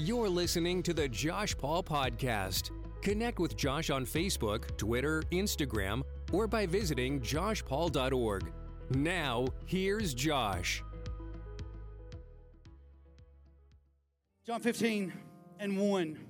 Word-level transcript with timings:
You're 0.00 0.28
listening 0.28 0.84
to 0.84 0.94
the 0.94 1.08
Josh 1.08 1.58
Paul 1.58 1.82
Podcast. 1.82 2.70
Connect 3.02 3.40
with 3.40 3.56
Josh 3.56 3.90
on 3.90 4.06
Facebook, 4.06 4.76
Twitter, 4.76 5.24
Instagram, 5.32 6.02
or 6.32 6.46
by 6.46 6.66
visiting 6.66 7.20
joshpaul.org. 7.20 8.52
Now, 8.90 9.48
here's 9.66 10.14
Josh. 10.14 10.84
John 14.46 14.60
15 14.60 15.12
and 15.58 15.76
1. 15.76 16.27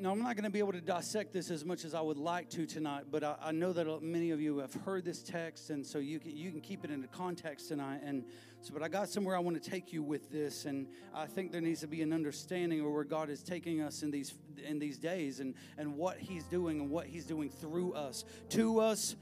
Now, 0.00 0.12
I'm 0.12 0.22
not 0.22 0.34
going 0.34 0.44
to 0.44 0.50
be 0.50 0.60
able 0.60 0.72
to 0.72 0.80
dissect 0.80 1.30
this 1.30 1.50
as 1.50 1.62
much 1.62 1.84
as 1.84 1.92
I 1.92 2.00
would 2.00 2.16
like 2.16 2.48
to 2.50 2.64
tonight, 2.64 3.04
but 3.10 3.22
I, 3.22 3.36
I, 3.42 3.52
know 3.52 3.70
that 3.74 4.02
many 4.02 4.30
of 4.30 4.40
you 4.40 4.56
have 4.56 4.72
heard 4.72 5.04
this 5.04 5.22
text, 5.22 5.68
and 5.68 5.86
so 5.86 5.98
you 5.98 6.18
can, 6.18 6.34
you 6.34 6.50
can 6.50 6.62
keep 6.62 6.86
it 6.86 6.90
into 6.90 7.06
context 7.08 7.68
tonight. 7.68 8.00
And 8.02 8.24
so, 8.62 8.72
but 8.72 8.82
I 8.82 8.88
got 8.88 9.10
somewhere 9.10 9.36
I 9.36 9.40
want 9.40 9.62
to 9.62 9.70
take 9.70 9.92
you 9.92 10.02
with 10.02 10.30
this, 10.30 10.64
and 10.64 10.86
I 11.14 11.26
think 11.26 11.52
there 11.52 11.60
needs 11.60 11.80
to 11.80 11.86
be 11.86 12.00
an 12.00 12.14
understanding 12.14 12.80
of 12.80 12.90
where 12.90 13.04
God 13.04 13.28
is 13.28 13.42
taking 13.42 13.82
us 13.82 14.02
in 14.02 14.10
these 14.10 14.32
in 14.66 14.78
these 14.78 14.96
days, 14.96 15.38
and 15.40 15.54
and 15.76 15.94
what 15.98 16.18
He's 16.18 16.44
doing 16.44 16.80
and 16.80 16.90
what 16.90 17.06
He's 17.06 17.26
doing 17.26 17.50
through 17.50 17.92
us, 17.92 18.24
to 18.50 18.80
us, 18.80 19.16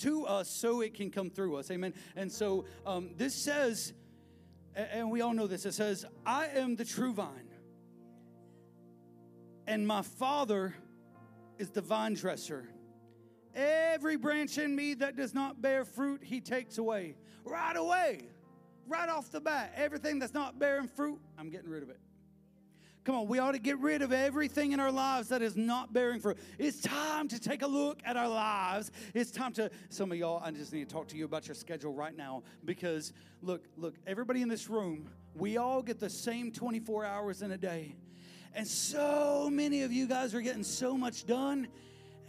to 0.00 0.26
us, 0.26 0.50
so 0.50 0.82
it 0.82 0.92
can 0.92 1.10
come 1.10 1.30
through 1.30 1.56
us. 1.56 1.70
Amen. 1.70 1.94
And 2.16 2.30
so, 2.30 2.66
um, 2.84 3.12
this 3.16 3.34
says, 3.34 3.94
and 4.74 5.10
we 5.10 5.22
all 5.22 5.32
know 5.32 5.46
this. 5.46 5.64
It 5.64 5.72
says, 5.72 6.04
"I 6.26 6.48
am 6.48 6.76
the 6.76 6.84
true 6.84 7.14
vine." 7.14 7.49
And 9.70 9.86
my 9.86 10.02
Father 10.02 10.74
is 11.56 11.70
the 11.70 11.80
vine 11.80 12.14
dresser. 12.14 12.68
Every 13.54 14.16
branch 14.16 14.58
in 14.58 14.74
me 14.74 14.94
that 14.94 15.14
does 15.14 15.32
not 15.32 15.62
bear 15.62 15.84
fruit, 15.84 16.22
he 16.24 16.40
takes 16.40 16.78
away. 16.78 17.14
Right 17.44 17.76
away, 17.76 18.22
right 18.88 19.08
off 19.08 19.30
the 19.30 19.40
bat, 19.40 19.72
everything 19.76 20.18
that's 20.18 20.34
not 20.34 20.58
bearing 20.58 20.88
fruit, 20.88 21.20
I'm 21.38 21.50
getting 21.50 21.70
rid 21.70 21.84
of 21.84 21.88
it. 21.88 22.00
Come 23.04 23.14
on, 23.14 23.28
we 23.28 23.38
ought 23.38 23.52
to 23.52 23.60
get 23.60 23.78
rid 23.78 24.02
of 24.02 24.12
everything 24.12 24.72
in 24.72 24.80
our 24.80 24.90
lives 24.90 25.28
that 25.28 25.40
is 25.40 25.56
not 25.56 25.92
bearing 25.92 26.18
fruit. 26.18 26.38
It's 26.58 26.80
time 26.80 27.28
to 27.28 27.38
take 27.38 27.62
a 27.62 27.66
look 27.66 28.00
at 28.04 28.16
our 28.16 28.28
lives. 28.28 28.90
It's 29.14 29.30
time 29.30 29.52
to, 29.52 29.70
some 29.88 30.10
of 30.10 30.18
y'all, 30.18 30.42
I 30.44 30.50
just 30.50 30.72
need 30.72 30.88
to 30.88 30.92
talk 30.92 31.06
to 31.08 31.16
you 31.16 31.24
about 31.24 31.46
your 31.46 31.54
schedule 31.54 31.94
right 31.94 32.16
now 32.16 32.42
because 32.64 33.12
look, 33.40 33.62
look, 33.76 33.94
everybody 34.04 34.42
in 34.42 34.48
this 34.48 34.68
room, 34.68 35.08
we 35.36 35.58
all 35.58 35.80
get 35.80 36.00
the 36.00 36.10
same 36.10 36.50
24 36.50 37.04
hours 37.04 37.42
in 37.42 37.52
a 37.52 37.58
day. 37.58 37.94
And 38.54 38.66
so 38.66 39.48
many 39.50 39.82
of 39.82 39.92
you 39.92 40.06
guys 40.06 40.34
are 40.34 40.40
getting 40.40 40.64
so 40.64 40.96
much 40.96 41.24
done, 41.24 41.68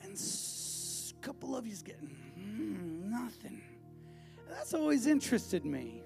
and 0.03 0.15
a 0.15 1.25
couple 1.25 1.55
of 1.55 1.65
you's 1.65 1.81
getting 1.81 2.15
mm, 2.37 3.09
nothing. 3.09 3.61
That's 4.49 4.73
always 4.73 5.07
interested 5.07 5.65
me. 5.65 6.03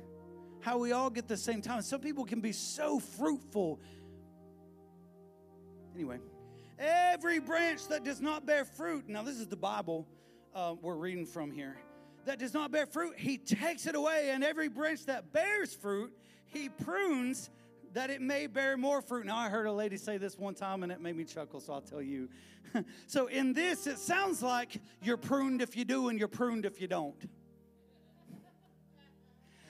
How 0.62 0.78
we 0.78 0.94
all 0.94 1.10
get 1.10 1.28
the 1.28 1.38
same 1.38 1.62
time. 1.62 1.82
Some 1.82 2.00
people 2.00 2.26
can 2.26 2.40
be 2.40 2.52
so 2.52 3.00
fruitful. 3.00 3.80
Anyway, 5.94 6.20
every 6.80 7.40
branch 7.40 7.88
that 7.90 8.04
does 8.04 8.22
not 8.22 8.46
bear 8.46 8.66
fruit. 8.66 9.08
Now, 9.08 9.22
this 9.22 9.38
is 9.38 9.48
the 9.48 9.56
Bible 9.56 10.08
uh, 10.54 10.76
we're 10.82 10.96
reading 10.96 11.26
from 11.26 11.52
here. 11.52 11.78
That 12.26 12.40
does 12.40 12.54
not 12.54 12.72
bear 12.72 12.88
fruit, 12.88 13.14
he 13.18 13.38
takes 13.38 13.86
it 13.86 13.96
away. 13.96 14.32
And 14.32 14.44
every 14.44 14.70
branch 14.70 15.06
that 15.06 15.32
bears 15.32 15.74
fruit, 15.76 16.12
he 16.48 16.70
prunes 16.70 17.50
that 17.96 18.10
it 18.10 18.22
may 18.22 18.46
bear 18.46 18.76
more 18.76 19.02
fruit. 19.02 19.26
Now, 19.26 19.38
I 19.38 19.48
heard 19.48 19.68
a 19.68 19.72
lady 19.72 19.96
say 19.96 20.18
this 20.18 20.38
one 20.38 20.54
time 20.54 20.84
and 20.84 20.92
it 20.92 21.00
made 21.00 21.16
me 21.16 21.24
chuckle, 21.24 21.62
so 21.62 21.74
I'll 21.74 21.82
tell 21.82 22.02
you. 22.02 22.28
so, 23.08 23.28
in 23.28 23.54
this, 23.54 23.88
it 23.88 23.98
sounds 23.98 24.44
like 24.44 24.82
you're 25.02 25.18
pruned 25.18 25.62
if 25.62 25.78
you 25.78 25.86
do 25.86 26.10
and 26.10 26.20
you're 26.20 26.28
pruned 26.28 26.66
if 26.66 26.82
you 26.82 26.88
don't. 26.88 27.16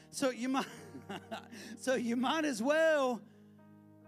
So 0.10 0.32
you 0.32 0.50
might, 0.50 0.66
so 1.80 1.94
you 1.94 2.16
might 2.16 2.46
as 2.46 2.64
well 2.64 3.22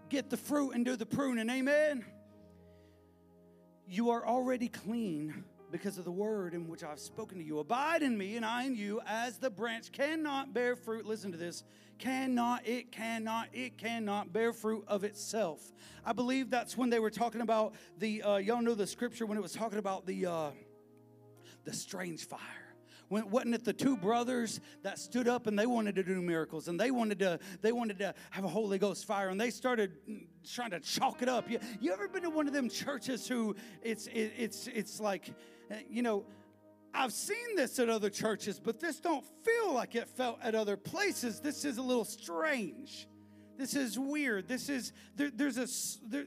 get 0.08 0.30
the 0.30 0.36
fruit 0.36 0.72
and 0.72 0.84
do 0.84 0.96
the 0.96 1.06
pruning. 1.06 1.48
Amen. 1.48 2.04
You 3.86 4.10
are 4.10 4.26
already 4.26 4.68
clean 4.68 5.44
because 5.70 5.98
of 5.98 6.04
the 6.04 6.10
word 6.10 6.54
in 6.54 6.68
which 6.68 6.82
I've 6.82 7.00
spoken 7.00 7.38
to 7.38 7.44
you. 7.44 7.58
Abide 7.58 8.02
in 8.02 8.16
me 8.16 8.36
and 8.36 8.44
I 8.44 8.64
in 8.64 8.74
you, 8.74 9.00
as 9.06 9.38
the 9.38 9.50
branch 9.50 9.92
cannot 9.92 10.52
bear 10.52 10.76
fruit. 10.76 11.06
Listen 11.06 11.32
to 11.32 11.38
this 11.38 11.64
cannot, 11.98 12.66
it 12.66 12.92
cannot, 12.92 13.48
it 13.52 13.76
cannot 13.76 14.32
bear 14.32 14.52
fruit 14.52 14.84
of 14.86 15.02
itself. 15.02 15.72
I 16.04 16.12
believe 16.12 16.48
that's 16.48 16.76
when 16.76 16.90
they 16.90 17.00
were 17.00 17.10
talking 17.10 17.40
about 17.40 17.74
the, 17.98 18.22
uh, 18.22 18.36
y'all 18.36 18.62
know 18.62 18.74
the 18.74 18.86
scripture 18.86 19.26
when 19.26 19.36
it 19.36 19.40
was 19.40 19.52
talking 19.52 19.78
about 19.78 20.06
the, 20.06 20.26
uh, 20.26 20.50
the 21.64 21.72
strange 21.72 22.24
fire 22.26 22.68
when, 23.08 23.30
wasn't 23.30 23.54
it 23.54 23.64
the 23.64 23.72
two 23.72 23.96
brothers 23.96 24.60
that 24.82 24.98
stood 24.98 25.28
up 25.28 25.46
and 25.46 25.58
they 25.58 25.66
wanted 25.66 25.94
to 25.96 26.02
do 26.02 26.20
miracles 26.22 26.68
and 26.68 26.78
they 26.78 26.90
wanted 26.90 27.18
to 27.18 27.38
they 27.60 27.72
wanted 27.72 27.98
to 27.98 28.14
have 28.30 28.44
a 28.44 28.48
Holy 28.48 28.78
Ghost 28.78 29.06
fire 29.06 29.28
and 29.28 29.40
they 29.40 29.50
started 29.50 29.92
trying 30.50 30.70
to 30.70 30.80
chalk 30.80 31.22
it 31.22 31.28
up. 31.28 31.50
You, 31.50 31.58
you 31.80 31.92
ever 31.92 32.08
been 32.08 32.22
to 32.22 32.30
one 32.30 32.46
of 32.46 32.52
them 32.52 32.68
churches 32.68 33.26
who 33.26 33.56
it's 33.82 34.06
it, 34.08 34.32
it's 34.36 34.68
it's 34.68 35.00
like 35.00 35.30
you 35.88 36.02
know 36.02 36.24
I've 36.94 37.12
seen 37.12 37.56
this 37.56 37.78
at 37.78 37.88
other 37.88 38.10
churches, 38.10 38.58
but 38.58 38.80
this 38.80 38.98
don't 38.98 39.24
feel 39.44 39.72
like 39.72 39.94
it 39.94 40.08
felt 40.08 40.38
at 40.42 40.54
other 40.54 40.76
places. 40.76 41.40
This 41.40 41.64
is 41.64 41.78
a 41.78 41.82
little 41.82 42.04
strange. 42.04 43.06
This 43.56 43.74
is 43.74 43.98
weird. 43.98 44.48
This 44.48 44.68
is 44.68 44.92
there, 45.16 45.30
there's 45.30 45.58
a 45.58 45.66
there, 46.08 46.24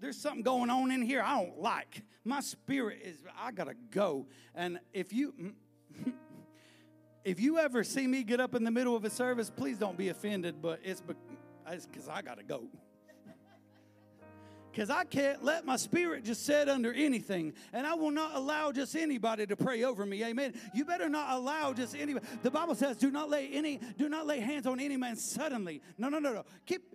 there's 0.00 0.16
something 0.16 0.42
going 0.42 0.70
on 0.70 0.90
in 0.90 1.02
here 1.02 1.22
I 1.22 1.42
don't 1.42 1.58
like. 1.58 2.02
My 2.24 2.40
spirit 2.40 3.00
is, 3.02 3.16
I 3.38 3.52
gotta 3.52 3.74
go. 3.90 4.26
And 4.54 4.78
if 4.92 5.12
you, 5.12 5.54
if 7.24 7.40
you 7.40 7.58
ever 7.58 7.84
see 7.84 8.06
me 8.06 8.22
get 8.22 8.40
up 8.40 8.54
in 8.54 8.64
the 8.64 8.70
middle 8.70 8.94
of 8.94 9.04
a 9.04 9.10
service, 9.10 9.50
please 9.50 9.78
don't 9.78 9.96
be 9.96 10.08
offended, 10.08 10.62
but 10.62 10.80
it's 10.84 11.02
because 11.86 12.08
I 12.08 12.22
gotta 12.22 12.44
go. 12.44 12.68
Because 14.78 14.90
I 14.90 15.02
can't 15.02 15.42
let 15.42 15.66
my 15.66 15.74
spirit 15.74 16.24
just 16.24 16.46
sit 16.46 16.68
under 16.68 16.92
anything. 16.92 17.52
And 17.72 17.84
I 17.84 17.94
will 17.94 18.12
not 18.12 18.36
allow 18.36 18.70
just 18.70 18.94
anybody 18.94 19.44
to 19.44 19.56
pray 19.56 19.82
over 19.82 20.06
me. 20.06 20.22
Amen. 20.22 20.54
You 20.72 20.84
better 20.84 21.08
not 21.08 21.36
allow 21.36 21.72
just 21.72 21.96
anybody. 21.96 22.24
The 22.44 22.50
Bible 22.52 22.76
says, 22.76 22.96
do 22.96 23.10
not 23.10 23.28
lay 23.28 23.48
any, 23.48 23.80
do 23.96 24.08
not 24.08 24.24
lay 24.24 24.38
hands 24.38 24.68
on 24.68 24.78
any 24.78 24.96
man 24.96 25.16
suddenly. 25.16 25.82
No, 25.98 26.08
no, 26.08 26.20
no, 26.20 26.32
no. 26.32 26.44
Keep 26.64 26.94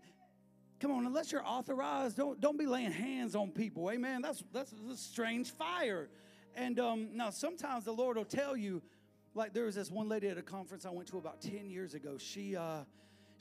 Come 0.80 0.92
on, 0.92 1.06
unless 1.06 1.34
you're 1.34 1.46
authorized, 1.46 2.16
don't, 2.16 2.40
don't 2.40 2.58
be 2.58 2.66
laying 2.66 2.94
hands 2.94 3.36
on 3.36 3.52
people. 3.52 3.92
Amen. 3.92 4.22
That's, 4.22 4.42
that's 4.54 4.72
a 4.72 4.96
strange 4.96 5.52
fire. 5.52 6.08
And 6.56 6.80
um, 6.80 7.10
now 7.12 7.32
sometimes 7.32 7.84
the 7.84 7.92
Lord 7.92 8.16
will 8.16 8.24
tell 8.24 8.56
you, 8.56 8.82
like 9.36 9.52
there 9.52 9.66
was 9.66 9.76
this 9.76 9.92
one 9.92 10.08
lady 10.08 10.30
at 10.30 10.38
a 10.38 10.42
conference 10.42 10.86
I 10.86 10.90
went 10.90 11.10
to 11.10 11.18
about 11.18 11.42
10 11.42 11.70
years 11.70 11.96
ago. 11.96 12.18
She, 12.18 12.56
uh, 12.56 12.86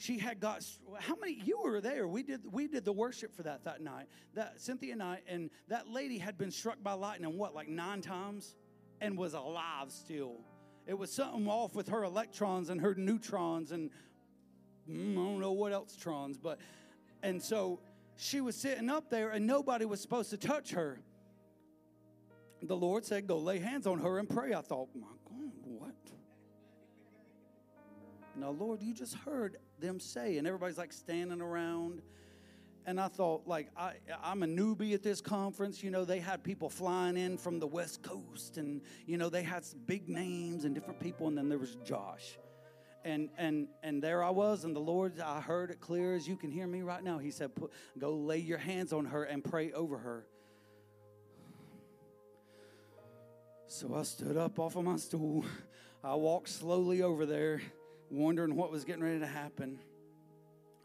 she 0.02 0.18
had 0.18 0.40
got 0.40 0.64
how 0.98 1.14
many 1.16 1.40
you 1.44 1.60
were 1.62 1.80
there 1.80 2.08
we 2.08 2.22
did 2.22 2.40
we 2.50 2.66
did 2.66 2.84
the 2.84 2.92
worship 2.92 3.34
for 3.34 3.42
that 3.42 3.64
that 3.64 3.80
night 3.80 4.06
that 4.34 4.60
cynthia 4.60 4.92
and 4.92 5.02
i 5.02 5.20
and 5.28 5.50
that 5.68 5.88
lady 5.88 6.18
had 6.18 6.36
been 6.36 6.50
struck 6.50 6.82
by 6.82 6.92
lightning 6.92 7.38
what 7.38 7.54
like 7.54 7.68
nine 7.68 8.00
times 8.00 8.54
and 9.00 9.16
was 9.16 9.34
alive 9.34 9.90
still 9.90 10.40
it 10.86 10.98
was 10.98 11.12
something 11.12 11.46
off 11.46 11.74
with 11.74 11.88
her 11.88 12.02
electrons 12.04 12.68
and 12.68 12.80
her 12.80 12.94
neutrons 12.94 13.70
and 13.70 13.90
mm, 14.90 15.12
i 15.12 15.14
don't 15.14 15.40
know 15.40 15.52
what 15.52 15.72
else 15.72 15.96
trons 15.96 16.36
but 16.40 16.58
and 17.22 17.40
so 17.40 17.78
she 18.16 18.40
was 18.40 18.56
sitting 18.56 18.90
up 18.90 19.10
there 19.10 19.30
and 19.30 19.46
nobody 19.46 19.84
was 19.84 20.00
supposed 20.00 20.30
to 20.30 20.36
touch 20.36 20.72
her. 20.72 21.00
The 22.62 22.76
Lord 22.76 23.04
said, 23.04 23.26
Go 23.26 23.38
lay 23.38 23.58
hands 23.58 23.86
on 23.86 23.98
her 23.98 24.18
and 24.18 24.28
pray. 24.28 24.54
I 24.54 24.60
thought, 24.60 24.88
My 24.94 25.06
God, 25.28 25.52
what? 25.64 25.94
Now, 28.36 28.50
Lord, 28.50 28.82
you 28.82 28.94
just 28.94 29.14
heard 29.14 29.56
them 29.82 30.00
say, 30.00 30.38
and 30.38 30.46
everybody's 30.46 30.78
like 30.78 30.92
standing 30.92 31.42
around. 31.42 32.00
And 32.86 32.98
I 32.98 33.08
thought, 33.08 33.46
like, 33.46 33.68
I, 33.76 33.92
I'm 34.24 34.42
a 34.42 34.46
newbie 34.46 34.94
at 34.94 35.02
this 35.02 35.20
conference. 35.20 35.84
You 35.84 35.90
know, 35.90 36.04
they 36.04 36.18
had 36.18 36.42
people 36.42 36.70
flying 36.70 37.16
in 37.16 37.36
from 37.36 37.60
the 37.60 37.66
West 37.66 38.02
Coast, 38.02 38.56
and, 38.56 38.80
you 39.06 39.18
know, 39.18 39.28
they 39.28 39.42
had 39.42 39.64
big 39.86 40.08
names 40.08 40.64
and 40.64 40.74
different 40.74 40.98
people. 40.98 41.28
And 41.28 41.36
then 41.36 41.48
there 41.48 41.58
was 41.58 41.76
Josh 41.84 42.38
and 43.04 43.30
and 43.36 43.68
and 43.82 44.02
there 44.02 44.22
I 44.22 44.30
was, 44.30 44.64
and 44.64 44.74
the 44.74 44.80
Lord, 44.80 45.20
I 45.20 45.40
heard 45.40 45.70
it 45.70 45.80
clear 45.80 46.14
as 46.14 46.26
you 46.28 46.36
can 46.36 46.50
hear 46.50 46.66
me 46.66 46.82
right 46.82 47.02
now. 47.02 47.18
He 47.18 47.30
said, 47.30 47.50
"Go 47.98 48.14
lay 48.14 48.38
your 48.38 48.58
hands 48.58 48.92
on 48.92 49.06
her 49.06 49.24
and 49.24 49.42
pray 49.42 49.72
over 49.72 49.98
her." 49.98 50.26
So 53.66 53.94
I 53.94 54.02
stood 54.02 54.36
up 54.36 54.58
off 54.58 54.76
of 54.76 54.84
my 54.84 54.96
stool. 54.96 55.44
I 56.04 56.14
walked 56.14 56.48
slowly 56.48 57.02
over 57.02 57.26
there, 57.26 57.62
wondering 58.12 58.54
what 58.54 58.70
was 58.70 58.84
getting 58.84 59.02
ready 59.02 59.18
to 59.18 59.26
happen. 59.26 59.78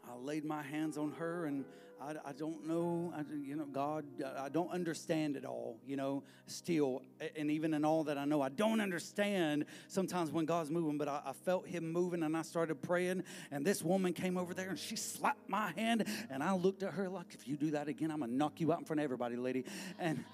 I 0.08 0.16
laid 0.16 0.44
my 0.44 0.62
hands 0.62 0.96
on 0.96 1.12
her, 1.12 1.44
and 1.44 1.64
I, 2.00 2.14
I 2.24 2.32
don't 2.32 2.66
know, 2.66 3.12
I, 3.14 3.22
you 3.44 3.56
know, 3.56 3.66
God, 3.66 4.06
I 4.38 4.48
don't 4.48 4.70
understand 4.70 5.36
it 5.36 5.44
all, 5.44 5.76
you 5.86 5.96
know, 5.96 6.22
still. 6.46 7.02
And 7.36 7.50
even 7.50 7.74
in 7.74 7.84
all 7.84 8.04
that 8.04 8.16
I 8.16 8.24
know, 8.24 8.40
I 8.40 8.48
don't 8.48 8.80
understand 8.80 9.66
sometimes 9.88 10.30
when 10.30 10.46
God's 10.46 10.70
moving, 10.70 10.96
but 10.96 11.08
I, 11.08 11.20
I 11.26 11.32
felt 11.32 11.66
Him 11.66 11.92
moving, 11.92 12.22
and 12.22 12.34
I 12.34 12.42
started 12.42 12.80
praying. 12.80 13.24
And 13.50 13.66
this 13.66 13.82
woman 13.82 14.14
came 14.14 14.38
over 14.38 14.54
there, 14.54 14.70
and 14.70 14.78
she 14.78 14.96
slapped 14.96 15.48
my 15.48 15.72
hand, 15.76 16.06
and 16.30 16.42
I 16.42 16.54
looked 16.54 16.82
at 16.82 16.94
her 16.94 17.10
like, 17.10 17.34
if 17.34 17.46
you 17.46 17.56
do 17.56 17.72
that 17.72 17.88
again, 17.88 18.10
I'm 18.10 18.20
going 18.20 18.30
to 18.30 18.36
knock 18.36 18.60
you 18.60 18.72
out 18.72 18.78
in 18.78 18.84
front 18.86 19.00
of 19.00 19.04
everybody, 19.04 19.36
lady. 19.36 19.64
And, 19.98 20.24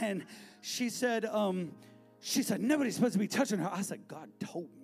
and 0.00 0.24
she 0.62 0.88
said, 0.88 1.26
um, 1.26 1.72
she 2.20 2.42
said, 2.42 2.60
nobody's 2.62 2.94
supposed 2.94 3.12
to 3.12 3.18
be 3.18 3.28
touching 3.28 3.58
her. 3.58 3.70
I 3.70 3.82
said, 3.82 4.08
God 4.08 4.30
told 4.40 4.64
me 4.74 4.77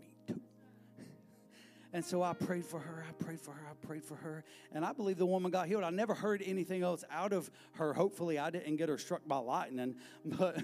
And 1.94 2.05
so 2.05 2.25
I 2.25 2.32
prayed 2.32 2.67
for 2.67 2.81
her, 2.81 3.06
I 3.08 3.12
prayed 3.25 3.41
for 3.41 3.52
her, 3.52 3.69
I 3.70 3.87
prayed 3.87 4.05
for 4.05 4.17
her. 4.17 4.43
And 4.73 4.85
I 4.85 4.93
believe 4.93 5.17
the 5.17 5.26
woman 5.26 5.52
got 5.52 5.69
healed. 5.69 5.85
I 5.85 5.91
never 5.91 6.12
heard 6.12 6.43
anything 6.44 6.82
else 6.82 7.05
out 7.08 7.32
of 7.32 7.49
her. 7.75 7.93
Hopefully, 7.93 8.37
I 8.37 8.50
didn't 8.50 8.76
get 8.76 8.88
her 8.88 8.99
struck 8.99 9.23
by 9.29 9.37
lightning. 9.37 9.94
But, 10.25 10.61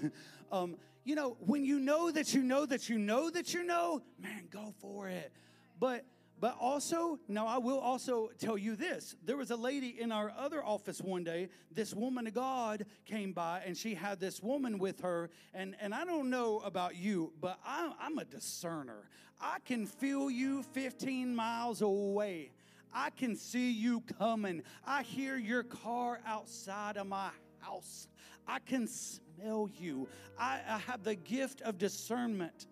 um, 0.51 0.75
you 1.05 1.15
know, 1.15 1.37
when 1.39 1.63
you 1.63 1.79
know 1.79 2.11
that 2.11 2.33
you 2.33 2.43
know 2.43 2.65
that 2.65 2.89
you 2.89 2.99
know 2.99 3.29
that 3.29 3.53
you 3.53 3.63
know, 3.63 4.01
man, 4.19 4.49
go 4.51 4.73
for 4.81 5.07
it. 5.07 5.31
But, 5.79 6.03
but 6.41 6.57
also, 6.59 7.19
now 7.27 7.45
I 7.45 7.59
will 7.59 7.77
also 7.77 8.31
tell 8.39 8.57
you 8.57 8.75
this. 8.75 9.15
There 9.23 9.37
was 9.37 9.51
a 9.51 9.55
lady 9.55 10.01
in 10.01 10.11
our 10.11 10.33
other 10.35 10.65
office 10.65 10.99
one 10.99 11.23
day. 11.23 11.49
This 11.71 11.93
woman 11.93 12.25
of 12.25 12.33
God 12.33 12.87
came 13.05 13.31
by 13.31 13.61
and 13.63 13.77
she 13.77 13.93
had 13.93 14.19
this 14.19 14.41
woman 14.41 14.79
with 14.79 15.01
her. 15.01 15.29
And, 15.53 15.75
and 15.79 15.93
I 15.93 16.03
don't 16.03 16.31
know 16.31 16.57
about 16.61 16.95
you, 16.95 17.31
but 17.39 17.59
I'm, 17.63 17.93
I'm 18.01 18.17
a 18.17 18.25
discerner. 18.25 19.07
I 19.39 19.57
can 19.65 19.85
feel 19.85 20.31
you 20.31 20.63
15 20.63 21.35
miles 21.35 21.83
away. 21.83 22.49
I 22.91 23.11
can 23.11 23.35
see 23.35 23.69
you 23.71 24.01
coming. 24.17 24.63
I 24.83 25.03
hear 25.03 25.37
your 25.37 25.61
car 25.61 26.21
outside 26.25 26.97
of 26.97 27.05
my 27.05 27.29
house. 27.59 28.07
I 28.47 28.57
can 28.57 28.87
smell 28.87 29.69
you. 29.77 30.07
I, 30.39 30.59
I 30.67 30.79
have 30.79 31.03
the 31.03 31.15
gift 31.15 31.61
of 31.61 31.77
discernment. 31.77 32.65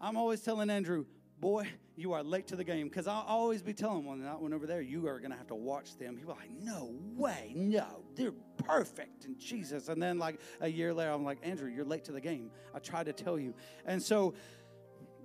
I'm 0.00 0.16
always 0.16 0.42
telling 0.42 0.70
Andrew, 0.70 1.06
boy, 1.44 1.68
you 1.94 2.14
are 2.14 2.22
late 2.22 2.46
to 2.46 2.56
the 2.56 2.64
game. 2.64 2.88
Because 2.88 3.06
I'll 3.06 3.26
always 3.28 3.60
be 3.60 3.74
telling 3.74 4.06
one 4.06 4.22
that 4.22 4.40
one 4.40 4.54
over 4.54 4.66
there, 4.66 4.80
you 4.80 5.06
are 5.08 5.18
going 5.18 5.30
to 5.30 5.36
have 5.36 5.48
to 5.48 5.54
watch 5.54 5.98
them. 5.98 6.16
He'll 6.16 6.28
be 6.28 6.32
like, 6.32 6.50
no 6.62 6.94
way, 7.14 7.52
no, 7.54 8.02
they're 8.16 8.32
perfect 8.64 9.26
in 9.26 9.38
Jesus. 9.38 9.88
And 9.88 10.02
then, 10.02 10.18
like, 10.18 10.40
a 10.62 10.68
year 10.68 10.94
later, 10.94 11.10
I'm 11.10 11.22
like, 11.22 11.36
Andrew, 11.42 11.70
you're 11.70 11.84
late 11.84 12.02
to 12.06 12.12
the 12.12 12.20
game. 12.20 12.50
I 12.74 12.78
tried 12.78 13.04
to 13.06 13.12
tell 13.12 13.38
you. 13.38 13.52
And 13.84 14.02
so, 14.02 14.32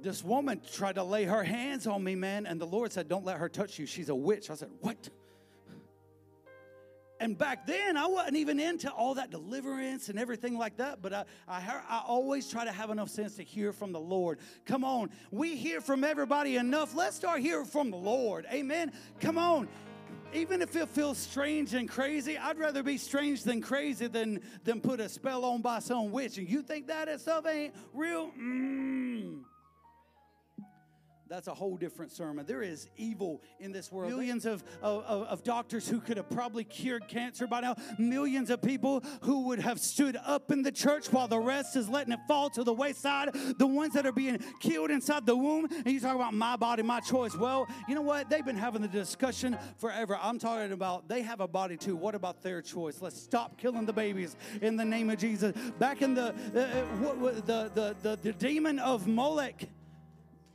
this 0.01 0.21
woman 0.21 0.59
tried 0.73 0.95
to 0.95 1.03
lay 1.03 1.23
her 1.23 1.41
hands 1.41 1.87
on 1.87 2.03
me, 2.03 2.15
man, 2.15 2.45
and 2.45 2.59
the 2.59 2.67
Lord 2.67 2.91
said, 2.91 3.07
Don't 3.07 3.23
let 3.23 3.37
her 3.37 3.47
touch 3.47 3.79
you. 3.79 3.85
She's 3.85 4.09
a 4.09 4.15
witch. 4.15 4.49
I 4.49 4.55
said, 4.55 4.71
What? 4.81 5.09
And 7.19 7.37
back 7.37 7.65
then, 7.65 7.97
I 7.97 8.07
wasn't 8.07 8.37
even 8.37 8.59
into 8.59 8.89
all 8.89 9.15
that 9.15 9.29
deliverance 9.29 10.07
and 10.07 10.17
everything 10.17 10.57
like 10.57 10.77
that, 10.77 11.01
but 11.01 11.13
I, 11.13 11.25
I, 11.47 11.81
I, 11.89 12.01
always 12.07 12.49
try 12.49 12.63
to 12.63 12.71
have 12.71 12.89
enough 12.89 13.09
sense 13.09 13.35
to 13.35 13.43
hear 13.43 13.73
from 13.73 13.91
the 13.91 13.99
Lord. 13.99 14.39
Come 14.65 14.85
on, 14.85 15.09
we 15.29 15.57
hear 15.57 15.81
from 15.81 16.05
everybody 16.05 16.55
enough. 16.55 16.95
Let's 16.95 17.17
start 17.17 17.41
hearing 17.41 17.65
from 17.65 17.91
the 17.91 17.97
Lord. 17.97 18.45
Amen. 18.51 18.93
Come 19.19 19.37
on. 19.37 19.67
Even 20.31 20.61
if 20.61 20.75
it 20.75 20.87
feels 20.89 21.17
strange 21.17 21.73
and 21.73 21.89
crazy, 21.89 22.37
I'd 22.37 22.57
rather 22.57 22.83
be 22.83 22.97
strange 22.97 23.43
than 23.43 23.61
crazy 23.61 24.07
than, 24.07 24.41
than 24.63 24.79
put 24.79 24.99
a 24.99 25.09
spell 25.09 25.43
on 25.43 25.61
by 25.61 25.79
some 25.79 26.11
witch. 26.11 26.37
And 26.37 26.47
you 26.47 26.61
think 26.61 26.87
that 26.87 27.19
stuff 27.19 27.45
ain't 27.47 27.73
real? 27.93 28.31
Mmm. 28.39 29.39
That's 31.29 31.47
a 31.47 31.53
whole 31.53 31.77
different 31.77 32.11
sermon. 32.11 32.47
There 32.47 32.63
is 32.63 32.89
evil 32.97 33.43
in 33.59 33.71
this 33.71 33.91
world. 33.91 34.09
Millions 34.09 34.47
of, 34.47 34.63
of, 34.81 35.03
of, 35.03 35.43
doctors 35.43 35.87
who 35.87 35.99
could 35.99 36.17
have 36.17 36.27
probably 36.27 36.63
cured 36.63 37.07
cancer 37.07 37.45
by 37.45 37.61
now. 37.61 37.75
Millions 37.99 38.49
of 38.49 38.63
people 38.63 39.03
who 39.21 39.41
would 39.41 39.59
have 39.59 39.79
stood 39.79 40.17
up 40.25 40.51
in 40.51 40.63
the 40.63 40.71
church 40.71 41.11
while 41.13 41.27
the 41.27 41.37
rest 41.37 41.75
is 41.75 41.87
letting 41.87 42.13
it 42.13 42.19
fall 42.27 42.49
to 42.49 42.63
the 42.63 42.73
wayside. 42.73 43.29
The 43.59 43.67
ones 43.67 43.93
that 43.93 44.07
are 44.07 44.11
being 44.11 44.39
killed 44.59 44.89
inside 44.89 45.27
the 45.27 45.35
womb. 45.35 45.67
And 45.71 45.87
you 45.87 45.99
talk 45.99 46.15
about 46.15 46.33
my 46.33 46.55
body, 46.55 46.81
my 46.81 46.99
choice. 46.99 47.35
Well, 47.35 47.67
you 47.87 47.93
know 47.93 48.01
what? 48.01 48.27
They've 48.31 48.43
been 48.45 48.57
having 48.57 48.81
the 48.81 48.87
discussion 48.87 49.55
forever. 49.77 50.17
I'm 50.19 50.39
talking 50.39 50.71
about 50.71 51.07
they 51.07 51.21
have 51.21 51.41
a 51.41 51.47
body 51.47 51.77
too. 51.77 51.95
What 51.95 52.15
about 52.15 52.41
their 52.41 52.63
choice? 52.63 53.03
Let's 53.03 53.21
stop 53.21 53.55
killing 53.55 53.85
the 53.85 53.93
babies 53.93 54.35
in 54.63 54.77
the 54.77 54.85
name 54.85 55.11
of 55.11 55.19
Jesus. 55.19 55.55
Back 55.77 56.01
in 56.01 56.15
the, 56.15 56.33
uh, 56.55 56.59
uh 56.59 57.41
the, 57.45 57.71
the, 57.75 57.95
the, 58.01 58.19
the 58.23 58.33
demon 58.33 58.79
of 58.79 59.05
Molech 59.05 59.69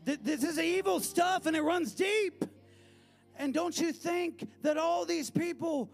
this 0.04 0.44
is 0.44 0.58
evil 0.58 1.00
stuff 1.00 1.46
and 1.46 1.56
it 1.56 1.62
runs 1.62 1.92
deep. 1.92 2.44
And 3.36 3.52
don't 3.52 3.78
you 3.78 3.92
think 3.92 4.48
that 4.62 4.76
all 4.76 5.04
these 5.04 5.30
people, 5.30 5.90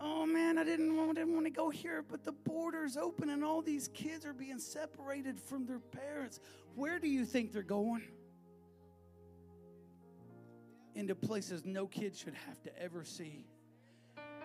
oh 0.00 0.26
man, 0.26 0.58
I 0.58 0.64
didn't 0.64 0.96
want, 0.96 1.16
didn't 1.16 1.34
want 1.34 1.46
to 1.46 1.50
go 1.50 1.70
here, 1.70 2.04
but 2.08 2.24
the 2.24 2.32
border's 2.32 2.96
open 2.96 3.30
and 3.30 3.42
all 3.44 3.62
these 3.62 3.88
kids 3.88 4.24
are 4.24 4.32
being 4.32 4.58
separated 4.58 5.40
from 5.40 5.66
their 5.66 5.80
parents. 5.80 6.40
Where 6.74 6.98
do 6.98 7.08
you 7.08 7.24
think 7.24 7.52
they're 7.52 7.62
going? 7.62 8.02
Into 10.94 11.14
places 11.14 11.64
no 11.64 11.86
kid 11.86 12.16
should 12.16 12.34
have 12.46 12.62
to 12.62 12.82
ever 12.82 13.04
see. 13.04 13.46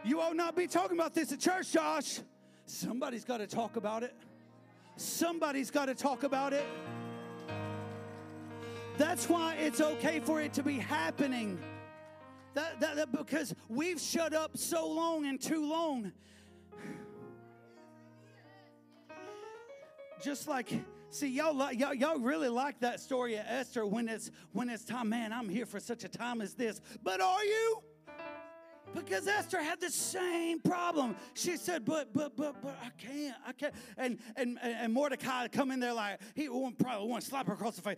You 0.04 0.20
ought 0.20 0.36
not 0.36 0.56
be 0.56 0.68
talking 0.68 0.98
about 0.98 1.14
this 1.14 1.32
at 1.32 1.40
church, 1.40 1.72
Josh. 1.72 2.20
Somebody's 2.66 3.24
got 3.24 3.38
to 3.38 3.48
talk 3.48 3.76
about 3.76 4.04
it. 4.04 4.16
Somebody's 4.96 5.70
got 5.70 5.86
to 5.86 5.96
talk 5.96 6.24
about 6.24 6.54
it. 6.54 6.66
That's 9.02 9.28
why 9.28 9.56
it's 9.56 9.82
okay 9.82 10.20
for 10.20 10.40
it 10.40 10.54
to 10.54 10.62
be 10.62 10.78
happening. 10.78 11.58
That, 12.54 12.80
that, 12.82 12.98
that, 12.98 13.12
because 13.12 13.56
we've 13.68 14.00
shut 14.00 14.32
up 14.32 14.56
so 14.56 14.88
long 14.88 15.26
and 15.26 15.42
too 15.42 15.68
long. 15.68 16.12
Just 20.24 20.48
like, 20.48 20.72
see, 21.10 21.30
y'all, 21.30 21.74
y'all, 21.74 21.96
y'all 21.96 22.20
really 22.20 22.48
like 22.48 22.80
that 22.82 23.00
story 23.00 23.38
of 23.38 23.46
Esther 23.48 23.88
when 23.88 24.08
it's 24.08 24.30
when 24.52 24.70
it's 24.70 24.86
time. 24.86 25.10
Man, 25.10 25.34
I'm 25.34 25.50
here 25.50 25.66
for 25.66 25.80
such 25.80 26.04
a 26.04 26.08
time 26.08 26.40
as 26.40 26.54
this. 26.54 26.80
But 27.02 27.22
are 27.22 27.44
you? 27.44 27.82
Because 28.94 29.28
Esther 29.28 29.62
had 29.62 29.80
the 29.80 29.90
same 29.90 30.60
problem. 30.60 31.16
She 31.34 31.56
said, 31.58 31.86
"But, 31.86 32.14
but, 32.14 32.36
but, 32.36 32.62
but 32.62 32.78
I 32.84 32.90
can't, 33.02 33.36
I 33.48 33.54
can't." 33.54 33.74
And 33.98 34.20
and 34.36 34.60
and 34.62 34.94
Mordecai 34.94 35.48
come 35.48 35.72
in 35.72 35.80
there 35.80 35.94
like 35.94 36.20
he 36.36 36.48
probably 36.48 37.08
want 37.08 37.24
to 37.24 37.30
slap 37.30 37.48
her 37.48 37.54
across 37.54 37.76
the 37.78 37.82
face. 37.82 37.98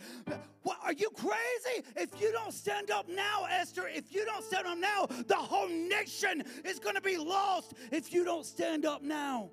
What 0.62 0.78
are 0.84 0.94
you 0.94 1.10
crazy? 1.10 1.84
If 1.96 2.22
you 2.22 2.32
don't 2.32 2.54
stand 2.54 2.92
up 2.92 3.10
now, 3.10 3.46
Esther, 3.50 3.88
if 3.88 4.14
you 4.14 4.24
don't 4.26 4.44
stand 4.44 4.68
up 4.68 4.78
now, 4.78 5.08
the 5.28 5.36
whole 5.36 5.68
nation 5.68 6.44
is 6.64 6.80
going 6.80 6.96
to 6.96 7.02
be 7.02 7.18
lost. 7.18 7.74
If 7.92 8.14
you 8.14 8.24
don't 8.24 8.46
stand 8.46 8.86
up 8.86 9.02
now. 9.02 9.50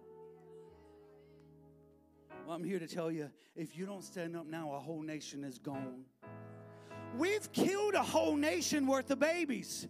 Well, 2.46 2.56
I'm 2.56 2.64
here 2.64 2.78
to 2.78 2.87
tell 2.87 3.10
you, 3.10 3.31
if 3.56 3.78
you 3.78 3.87
don't 3.87 4.04
stand 4.04 4.37
up 4.37 4.46
now, 4.46 4.72
a 4.72 4.78
whole 4.78 5.02
nation 5.02 5.44
is 5.44 5.58
gone. 5.58 6.04
We've 7.16 7.50
killed 7.52 7.94
a 7.94 8.02
whole 8.02 8.37
nation 8.37 8.87
worth 8.87 9.10
of 9.10 9.19
babies. 9.19 9.88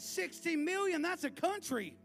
60 0.00 0.56
million, 0.56 1.02
that's 1.02 1.24
a 1.24 1.30
country. 1.30 1.96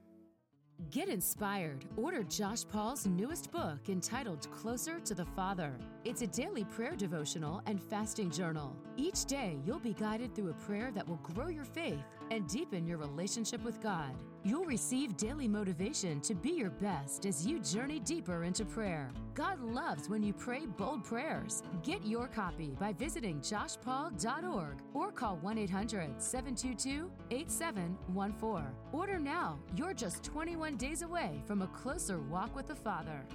Get 0.92 1.07
inspired. 1.07 1.86
Order 1.95 2.24
Josh 2.24 2.63
Paul's 2.68 3.07
newest 3.07 3.51
book 3.51 3.88
entitled 3.88 4.51
Closer 4.51 5.00
to 5.00 5.13
the 5.13 5.25
Father. 5.25 5.74
It's 6.03 6.21
a 6.21 6.27
daily 6.27 6.65
prayer 6.65 6.95
devotional 6.97 7.62
and 7.65 7.81
fasting 7.81 8.30
journal. 8.30 8.75
Each 8.97 9.24
day, 9.24 9.57
you'll 9.65 9.80
be 9.80 9.94
guided 9.94 10.36
through 10.36 10.50
a 10.50 10.65
prayer 10.65 10.92
that 10.92 11.07
will 11.07 11.19
grow 11.24 11.47
your 11.47 11.64
faith 11.64 12.04
and 12.30 12.47
deepen 12.47 12.85
your 12.85 12.97
relationship 12.97 13.64
with 13.64 13.81
God. 13.81 14.14
You'll 14.45 14.66
receive 14.66 15.18
daily 15.18 15.47
motivation 15.47 16.21
to 16.21 16.35
be 16.35 16.52
your 16.52 16.69
best 16.69 17.25
as 17.25 17.47
you 17.47 17.59
journey 17.59 17.99
deeper 17.99 18.44
into 18.44 18.64
prayer. 18.64 19.09
God 19.33 19.59
loves 19.59 20.07
when 20.07 20.21
you 20.21 20.33
pray 20.33 20.68
bold 20.68 21.04
prayers. 21.04 21.64
Get 21.81 22.06
your 22.06 22.28
copy 22.28 22.75
by 22.80 22.94
visiting 22.94 23.40
joshpaul.org 23.40 24.78
or 24.94 25.11
call 25.11 25.37
1 25.37 25.57
800 25.57 26.21
722 26.21 27.11
8714. 27.31 28.68
Order 28.92 29.18
now. 29.18 29.57
You're 29.75 29.95
just 29.95 30.23
21 30.23 30.78
days 30.78 31.02
away 31.02 31.42
from 31.47 31.64
a 31.64 31.68
closer 31.68 32.19
walk 32.19 32.56
with 32.56 32.68
the 32.68 32.75
Father. 32.75 33.25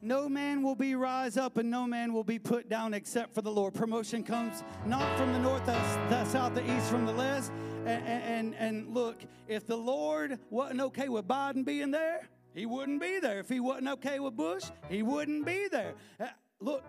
No 0.00 0.28
man 0.28 0.62
will 0.62 0.76
be 0.76 0.94
rise 0.94 1.36
up 1.36 1.56
and 1.56 1.68
no 1.68 1.88
man 1.88 2.12
will 2.12 2.22
be 2.22 2.38
put 2.38 2.68
down 2.68 2.94
except 2.94 3.34
for 3.34 3.42
the 3.42 3.50
Lord. 3.50 3.74
Promotion 3.74 4.22
comes 4.22 4.62
not 4.86 5.18
from 5.18 5.32
the 5.32 5.40
north, 5.40 5.66
the, 5.66 6.24
south, 6.26 6.54
the 6.54 6.62
east, 6.76 6.88
from 6.88 7.04
the 7.04 7.12
west. 7.14 7.50
And, 7.88 8.22
and, 8.22 8.54
and 8.54 8.94
look, 8.94 9.16
if 9.46 9.66
the 9.66 9.76
Lord 9.76 10.38
wasn't 10.50 10.80
okay 10.82 11.08
with 11.08 11.26
Biden 11.26 11.64
being 11.64 11.90
there, 11.90 12.28
he 12.54 12.66
wouldn't 12.66 13.00
be 13.00 13.18
there. 13.18 13.38
If 13.40 13.48
he 13.48 13.60
wasn't 13.60 13.88
okay 13.88 14.18
with 14.20 14.36
Bush, 14.36 14.64
he 14.90 15.02
wouldn't 15.02 15.46
be 15.46 15.68
there. 15.68 15.94
Uh, 16.20 16.26
look, 16.60 16.84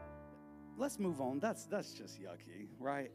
let's 0.78 1.00
move 1.00 1.22
on. 1.22 1.40
That's, 1.40 1.66
that's 1.66 1.94
just 1.94 2.22
yucky, 2.22 2.68
right? 2.80 3.12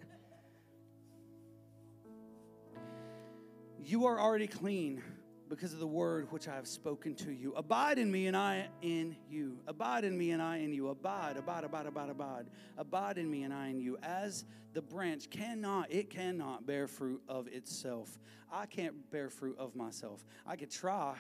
You 3.82 4.06
are 4.06 4.18
already 4.18 4.46
clean 4.46 5.02
because 5.48 5.72
of 5.72 5.78
the 5.78 5.86
word 5.86 6.30
which 6.30 6.48
I 6.48 6.54
have 6.54 6.66
spoken 6.66 7.14
to 7.16 7.32
you. 7.32 7.52
Abide 7.54 7.98
in 7.98 8.10
me 8.10 8.26
and 8.26 8.36
I 8.36 8.68
in 8.82 9.16
you. 9.28 9.58
Abide 9.66 10.04
in 10.04 10.16
me 10.16 10.30
and 10.30 10.42
I 10.42 10.58
in 10.58 10.72
you. 10.72 10.88
Abide, 10.88 11.36
abide, 11.36 11.64
abide, 11.64 11.86
abide, 11.86 12.10
abide. 12.10 12.46
Abide 12.78 13.18
in 13.18 13.30
me 13.30 13.42
and 13.42 13.52
I 13.52 13.68
in 13.68 13.78
you. 13.78 13.98
As 14.02 14.44
the 14.72 14.82
branch 14.82 15.30
cannot, 15.30 15.92
it 15.92 16.10
cannot 16.10 16.66
bear 16.66 16.86
fruit 16.86 17.22
of 17.28 17.46
itself. 17.48 18.18
I 18.50 18.66
can't 18.66 19.10
bear 19.10 19.30
fruit 19.30 19.56
of 19.58 19.76
myself. 19.76 20.24
I 20.46 20.56
could 20.56 20.70
try. 20.70 21.14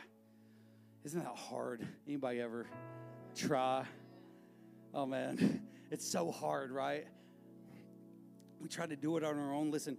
Isn't 1.04 1.22
that 1.22 1.36
hard? 1.36 1.86
Anybody 2.06 2.40
ever 2.40 2.66
try? 3.36 3.84
Oh 4.94 5.06
man, 5.06 5.62
it's 5.90 6.06
so 6.06 6.30
hard, 6.30 6.70
right? 6.70 7.06
We 8.60 8.68
try 8.68 8.86
to 8.86 8.96
do 8.96 9.16
it 9.18 9.24
on 9.24 9.38
our 9.38 9.52
own. 9.52 9.70
Listen, 9.70 9.98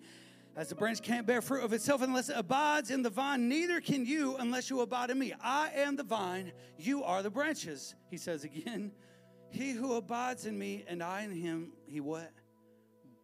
as 0.55 0.69
the 0.69 0.75
branch 0.75 1.01
can't 1.01 1.27
bear 1.27 1.41
fruit 1.41 1.63
of 1.63 1.73
itself 1.73 2.01
unless 2.01 2.29
it 2.29 2.35
abides 2.37 2.91
in 2.91 3.01
the 3.01 3.09
vine, 3.09 3.49
neither 3.49 3.81
can 3.81 4.05
you 4.05 4.37
unless 4.37 4.69
you 4.69 4.81
abide 4.81 5.09
in 5.09 5.19
me. 5.19 5.33
I 5.41 5.69
am 5.75 5.95
the 5.95 6.03
vine, 6.03 6.51
you 6.77 7.03
are 7.03 7.21
the 7.21 7.29
branches. 7.29 7.95
He 8.09 8.17
says 8.17 8.43
again, 8.43 8.91
He 9.49 9.71
who 9.71 9.93
abides 9.93 10.45
in 10.45 10.57
me 10.57 10.83
and 10.87 11.01
I 11.01 11.21
in 11.21 11.31
him, 11.31 11.71
he 11.85 12.01
what? 12.01 12.31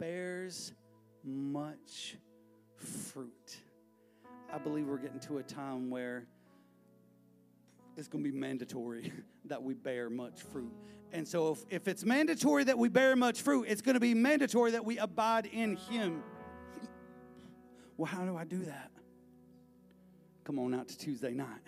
bears 0.01 0.73
much 1.23 2.17
fruit. 2.75 3.57
I 4.51 4.57
believe 4.57 4.87
we're 4.87 4.97
getting 4.97 5.19
to 5.21 5.37
a 5.37 5.43
time 5.43 5.91
where 5.91 6.25
it's 7.95 8.07
going 8.07 8.23
to 8.23 8.31
be 8.31 8.35
mandatory 8.35 9.13
that 9.45 9.61
we 9.61 9.75
bear 9.75 10.09
much 10.09 10.41
fruit. 10.41 10.73
And 11.11 11.27
so, 11.27 11.51
if, 11.51 11.65
if 11.69 11.87
it's 11.87 12.03
mandatory 12.03 12.63
that 12.63 12.77
we 12.77 12.89
bear 12.89 13.15
much 13.15 13.41
fruit, 13.41 13.65
it's 13.67 13.81
going 13.81 13.93
to 13.93 13.99
be 13.99 14.15
mandatory 14.15 14.71
that 14.71 14.85
we 14.85 14.97
abide 14.97 15.45
in 15.45 15.75
Him. 15.75 16.23
Well, 17.97 18.11
how 18.11 18.25
do 18.25 18.35
I 18.35 18.43
do 18.43 18.63
that? 18.65 18.91
Come 20.43 20.59
on 20.59 20.73
out 20.73 20.87
to 20.89 20.97
Tuesday 20.97 21.33
night. 21.33 21.61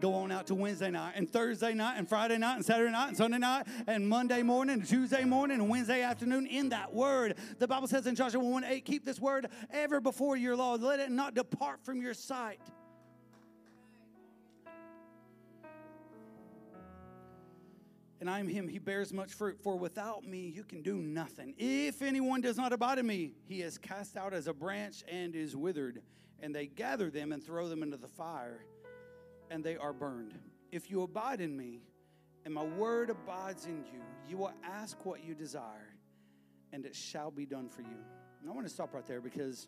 Go 0.00 0.14
on 0.14 0.32
out 0.32 0.46
to 0.46 0.54
Wednesday 0.54 0.90
night 0.90 1.12
and 1.16 1.30
Thursday 1.30 1.74
night 1.74 1.96
and 1.98 2.08
Friday 2.08 2.38
night 2.38 2.56
and 2.56 2.64
Saturday 2.64 2.90
night 2.90 3.08
and 3.08 3.16
Sunday 3.16 3.38
night 3.38 3.66
and 3.86 4.08
Monday 4.08 4.42
morning 4.42 4.78
and 4.80 4.88
Tuesday 4.88 5.24
morning 5.24 5.60
and 5.60 5.68
Wednesday 5.68 6.02
afternoon 6.02 6.46
in 6.46 6.70
that 6.70 6.94
word. 6.94 7.36
The 7.58 7.68
Bible 7.68 7.86
says 7.88 8.06
in 8.06 8.14
Joshua 8.14 8.42
1 8.42 8.64
8, 8.64 8.84
keep 8.84 9.04
this 9.04 9.20
word 9.20 9.48
ever 9.70 10.00
before 10.00 10.36
your 10.36 10.56
law. 10.56 10.74
Let 10.74 10.98
it 10.98 11.10
not 11.10 11.34
depart 11.34 11.84
from 11.84 12.00
your 12.00 12.14
sight. 12.14 12.60
And 18.22 18.30
I 18.30 18.38
am 18.38 18.46
him, 18.46 18.68
he 18.68 18.78
bears 18.78 19.12
much 19.12 19.32
fruit. 19.32 19.58
For 19.64 19.74
without 19.74 20.24
me, 20.24 20.46
you 20.54 20.62
can 20.62 20.80
do 20.80 20.98
nothing. 20.98 21.56
If 21.58 22.02
anyone 22.02 22.40
does 22.40 22.56
not 22.56 22.72
abide 22.72 23.00
in 23.00 23.06
me, 23.08 23.32
he 23.46 23.62
is 23.62 23.78
cast 23.78 24.16
out 24.16 24.32
as 24.32 24.46
a 24.46 24.52
branch 24.52 25.02
and 25.10 25.34
is 25.34 25.56
withered. 25.56 26.02
And 26.38 26.54
they 26.54 26.66
gather 26.66 27.10
them 27.10 27.32
and 27.32 27.42
throw 27.42 27.68
them 27.68 27.82
into 27.82 27.96
the 27.96 28.06
fire, 28.06 28.64
and 29.50 29.64
they 29.64 29.76
are 29.76 29.92
burned. 29.92 30.38
If 30.70 30.88
you 30.88 31.02
abide 31.02 31.40
in 31.40 31.56
me, 31.56 31.80
and 32.44 32.54
my 32.54 32.62
word 32.62 33.10
abides 33.10 33.66
in 33.66 33.78
you, 33.92 33.98
you 34.28 34.36
will 34.36 34.52
ask 34.62 35.04
what 35.04 35.24
you 35.24 35.34
desire, 35.34 35.92
and 36.72 36.86
it 36.86 36.94
shall 36.94 37.32
be 37.32 37.44
done 37.44 37.68
for 37.68 37.82
you. 37.82 37.98
And 38.40 38.48
I 38.48 38.52
want 38.52 38.68
to 38.68 38.72
stop 38.72 38.94
right 38.94 39.04
there 39.04 39.20
because 39.20 39.66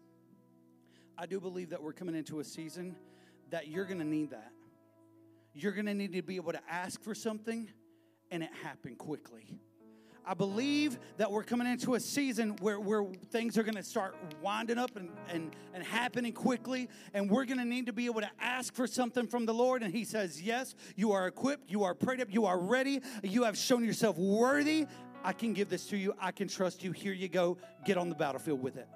I 1.19 1.27
do 1.27 1.41
believe 1.41 1.71
that 1.71 1.83
we're 1.83 1.93
coming 1.93 2.15
into 2.15 2.39
a 2.39 2.45
season 2.45 2.95
that 3.51 3.67
you're 3.67 3.85
going 3.85 3.99
to 3.99 4.05
need 4.05 4.31
that. 4.31 4.53
You're 5.55 5.73
going 5.73 5.87
to 5.87 5.95
need 5.95 6.13
to 6.13 6.23
be 6.23 6.37
able 6.37 6.53
to 6.53 6.63
ask 6.71 7.03
for 7.03 7.17
something 7.17 7.69
and 8.35 8.43
it 8.43 8.51
happened 8.65 8.99
quickly. 8.99 9.47
I 10.27 10.35
believe 10.35 10.99
that 11.19 11.31
we're 11.31 11.45
coming 11.45 11.69
into 11.69 11.95
a 11.95 12.01
season 12.01 12.57
where, 12.61 12.81
where 12.81 13.05
things 13.31 13.57
are 13.57 13.63
going 13.63 13.77
to 13.77 13.83
start 13.83 14.17
winding 14.43 14.77
up 14.77 14.97
and, 14.97 15.09
and, 15.29 15.55
and 15.73 15.85
happening 15.85 16.33
quickly, 16.33 16.89
and 17.13 17.31
we're 17.31 17.45
going 17.45 17.59
to 17.59 17.65
need 17.65 17.87
to 17.87 17.93
be 17.93 18.07
able 18.07 18.23
to 18.23 18.31
ask 18.41 18.75
for 18.75 18.89
something 18.89 19.29
from 19.29 19.47
the 19.47 19.55
Lord. 19.55 19.85
And 19.85 19.95
He 19.95 20.05
says, 20.05 20.43
Yes, 20.43 20.75
you 20.97 21.13
are 21.13 21.29
equipped, 21.29 21.71
you 21.71 21.85
are 21.85 21.95
prayed 21.95 22.21
up, 22.21 22.29
you 22.31 22.47
are 22.47 22.59
ready, 22.59 23.01
you 23.23 23.45
have 23.45 23.57
shown 23.57 23.85
yourself 23.85 24.19
worthy. 24.19 24.87
I 25.23 25.33
can 25.33 25.53
give 25.53 25.69
this 25.69 25.87
to 25.87 25.97
you, 25.97 26.13
I 26.19 26.33
can 26.33 26.49
trust 26.49 26.83
you. 26.83 26.91
Here 26.91 27.13
you 27.13 27.29
go, 27.29 27.57
get 27.85 27.97
on 27.97 28.09
the 28.09 28.17
battlefield 28.17 28.61
with 28.61 28.77
it. 28.77 28.89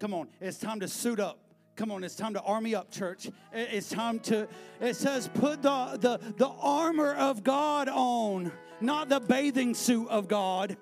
Come 0.00 0.14
on, 0.14 0.28
it's 0.40 0.58
time 0.58 0.80
to 0.80 0.88
suit 0.88 1.20
up. 1.20 1.43
Come 1.76 1.90
on, 1.90 2.04
it's 2.04 2.14
time 2.14 2.34
to 2.34 2.40
army 2.42 2.74
up, 2.74 2.90
church. 2.90 3.28
It's 3.52 3.88
time 3.88 4.20
to, 4.20 4.46
it 4.80 4.94
says, 4.94 5.28
put 5.34 5.62
the, 5.62 5.98
the, 6.00 6.20
the 6.36 6.48
armor 6.48 7.14
of 7.14 7.42
God 7.42 7.88
on, 7.88 8.52
not 8.80 9.08
the 9.08 9.18
bathing 9.18 9.74
suit 9.74 10.08
of 10.08 10.28
God. 10.28 10.76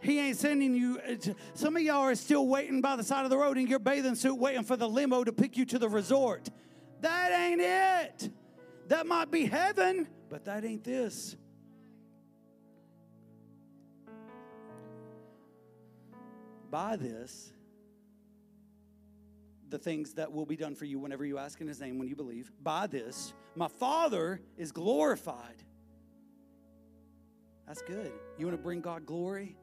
He 0.00 0.18
ain't 0.18 0.38
sending 0.38 0.74
you. 0.74 1.00
Some 1.54 1.76
of 1.76 1.82
y'all 1.82 2.02
are 2.02 2.14
still 2.14 2.46
waiting 2.46 2.80
by 2.80 2.96
the 2.96 3.02
side 3.02 3.24
of 3.24 3.30
the 3.30 3.36
road 3.36 3.58
in 3.58 3.66
your 3.66 3.78
bathing 3.78 4.14
suit, 4.14 4.36
waiting 4.36 4.62
for 4.62 4.76
the 4.76 4.88
limo 4.88 5.22
to 5.22 5.32
pick 5.32 5.56
you 5.56 5.66
to 5.66 5.78
the 5.78 5.88
resort. 5.88 6.48
That 7.00 7.32
ain't 7.32 7.60
it. 7.60 8.30
That 8.88 9.06
might 9.06 9.30
be 9.30 9.44
heaven, 9.44 10.08
but 10.30 10.46
that 10.46 10.64
ain't 10.64 10.82
this. 10.82 11.36
By 16.70 16.96
this, 16.96 17.52
the 19.70 19.78
things 19.78 20.14
that 20.14 20.32
will 20.32 20.46
be 20.46 20.56
done 20.56 20.74
for 20.74 20.84
you 20.84 20.98
whenever 20.98 21.24
you 21.24 21.38
ask 21.38 21.60
in 21.60 21.68
his 21.68 21.80
name 21.80 21.98
when 21.98 22.08
you 22.08 22.16
believe. 22.16 22.50
By 22.62 22.86
this, 22.86 23.32
my 23.54 23.68
Father 23.68 24.40
is 24.56 24.72
glorified. 24.72 25.62
That's 27.66 27.82
good. 27.82 28.12
You 28.38 28.46
want 28.46 28.58
to 28.58 28.62
bring 28.62 28.80
God 28.80 29.04
glory? 29.04 29.56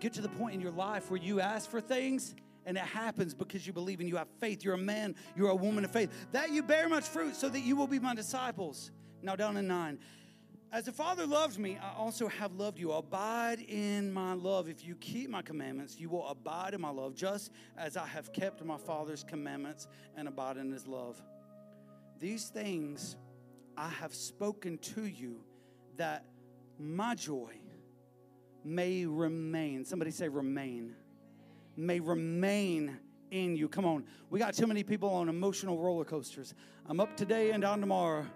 Get 0.00 0.12
to 0.14 0.20
the 0.20 0.28
point 0.28 0.54
in 0.54 0.60
your 0.60 0.70
life 0.70 1.10
where 1.10 1.20
you 1.20 1.40
ask 1.40 1.68
for 1.68 1.80
things 1.80 2.34
and 2.66 2.76
it 2.76 2.84
happens 2.84 3.34
because 3.34 3.66
you 3.66 3.72
believe 3.72 4.00
and 4.00 4.08
you 4.08 4.16
have 4.16 4.28
faith. 4.38 4.64
You're 4.64 4.74
a 4.74 4.78
man, 4.78 5.14
you're 5.36 5.50
a 5.50 5.54
woman 5.54 5.84
of 5.84 5.90
faith. 5.90 6.10
That 6.32 6.50
you 6.50 6.62
bear 6.62 6.88
much 6.88 7.04
fruit 7.04 7.36
so 7.36 7.48
that 7.48 7.60
you 7.60 7.76
will 7.76 7.86
be 7.86 7.98
my 7.98 8.14
disciples. 8.14 8.90
Now, 9.22 9.36
down 9.36 9.56
in 9.56 9.66
nine. 9.66 9.98
As 10.74 10.86
the 10.86 10.92
Father 10.92 11.24
loves 11.24 11.56
me, 11.56 11.78
I 11.80 11.96
also 11.96 12.26
have 12.26 12.54
loved 12.54 12.80
you. 12.80 12.90
Abide 12.90 13.60
in 13.60 14.12
my 14.12 14.32
love. 14.32 14.68
If 14.68 14.84
you 14.84 14.96
keep 14.96 15.30
my 15.30 15.40
commandments, 15.40 16.00
you 16.00 16.08
will 16.08 16.26
abide 16.26 16.74
in 16.74 16.80
my 16.80 16.90
love, 16.90 17.14
just 17.14 17.52
as 17.78 17.96
I 17.96 18.04
have 18.08 18.32
kept 18.32 18.64
my 18.64 18.76
Father's 18.76 19.22
commandments 19.22 19.86
and 20.16 20.26
abide 20.26 20.56
in 20.56 20.72
his 20.72 20.88
love. 20.88 21.22
These 22.18 22.48
things 22.48 23.14
I 23.76 23.88
have 23.88 24.12
spoken 24.12 24.78
to 24.78 25.04
you 25.04 25.44
that 25.96 26.24
my 26.80 27.14
joy 27.14 27.52
may 28.64 29.06
remain. 29.06 29.84
Somebody 29.84 30.10
say, 30.10 30.28
remain. 30.28 30.96
May 31.76 32.00
remain 32.00 32.98
in 33.30 33.54
you. 33.54 33.68
Come 33.68 33.84
on. 33.84 34.06
We 34.28 34.40
got 34.40 34.54
too 34.54 34.66
many 34.66 34.82
people 34.82 35.10
on 35.10 35.28
emotional 35.28 35.78
roller 35.78 36.04
coasters. 36.04 36.52
I'm 36.88 36.98
up 36.98 37.16
today 37.16 37.52
and 37.52 37.62
down 37.62 37.78
tomorrow. 37.78 38.26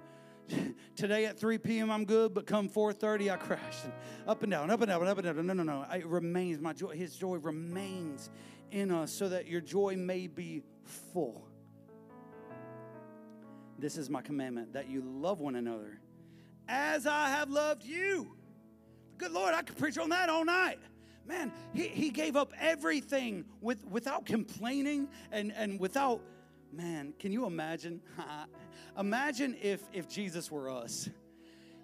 Today 0.97 1.27
at 1.27 1.39
3 1.39 1.59
p.m. 1.59 1.91
I'm 1.91 2.05
good, 2.05 2.35
but 2.35 2.47
come 2.47 2.69
4:30 2.69 3.33
I 3.33 3.37
crash. 3.37 3.85
And 3.85 3.93
up 4.27 4.43
and 4.43 4.51
down, 4.51 4.71
up 4.71 4.81
and 4.81 4.89
down, 4.89 5.07
up 5.07 5.19
and 5.19 5.25
down. 5.25 5.47
No, 5.47 5.53
no, 5.53 5.63
no. 5.63 5.87
It 5.93 6.07
remains. 6.07 6.61
My 6.61 6.73
joy, 6.73 6.97
His 6.97 7.17
joy 7.17 7.37
remains 7.37 8.31
in 8.71 8.91
us, 8.91 9.13
so 9.13 9.29
that 9.29 9.47
your 9.47 9.61
joy 9.61 9.97
may 9.97 10.27
be 10.27 10.63
full. 10.85 11.49
This 13.79 13.97
is 13.97 14.11
my 14.11 14.23
commandment 14.23 14.73
that 14.73 14.91
you 14.91 15.03
love 15.03 15.41
one 15.41 15.55
another 15.55 16.01
as 16.69 17.07
I 17.07 17.31
have 17.31 17.51
loved 17.51 17.85
you. 17.85 18.35
Good 19.17 19.33
Lord, 19.33 19.55
I 19.55 19.63
could 19.63 19.77
preach 19.77 19.99
on 19.99 20.11
that 20.11 20.29
all 20.29 20.45
night. 20.45 20.79
Man, 21.27 21.53
he, 21.75 21.89
he 21.89 22.11
gave 22.11 22.37
up 22.37 22.53
everything 22.59 23.45
with, 23.61 23.85
without 23.87 24.25
complaining 24.25 25.09
and, 25.31 25.53
and 25.53 25.79
without, 25.79 26.23
man, 26.73 27.15
can 27.19 27.33
you 27.33 27.47
imagine? 27.47 28.01
Imagine 28.99 29.57
if, 29.63 29.83
if 29.93 30.09
Jesus 30.09 30.51
were 30.51 30.71
us. 30.71 31.09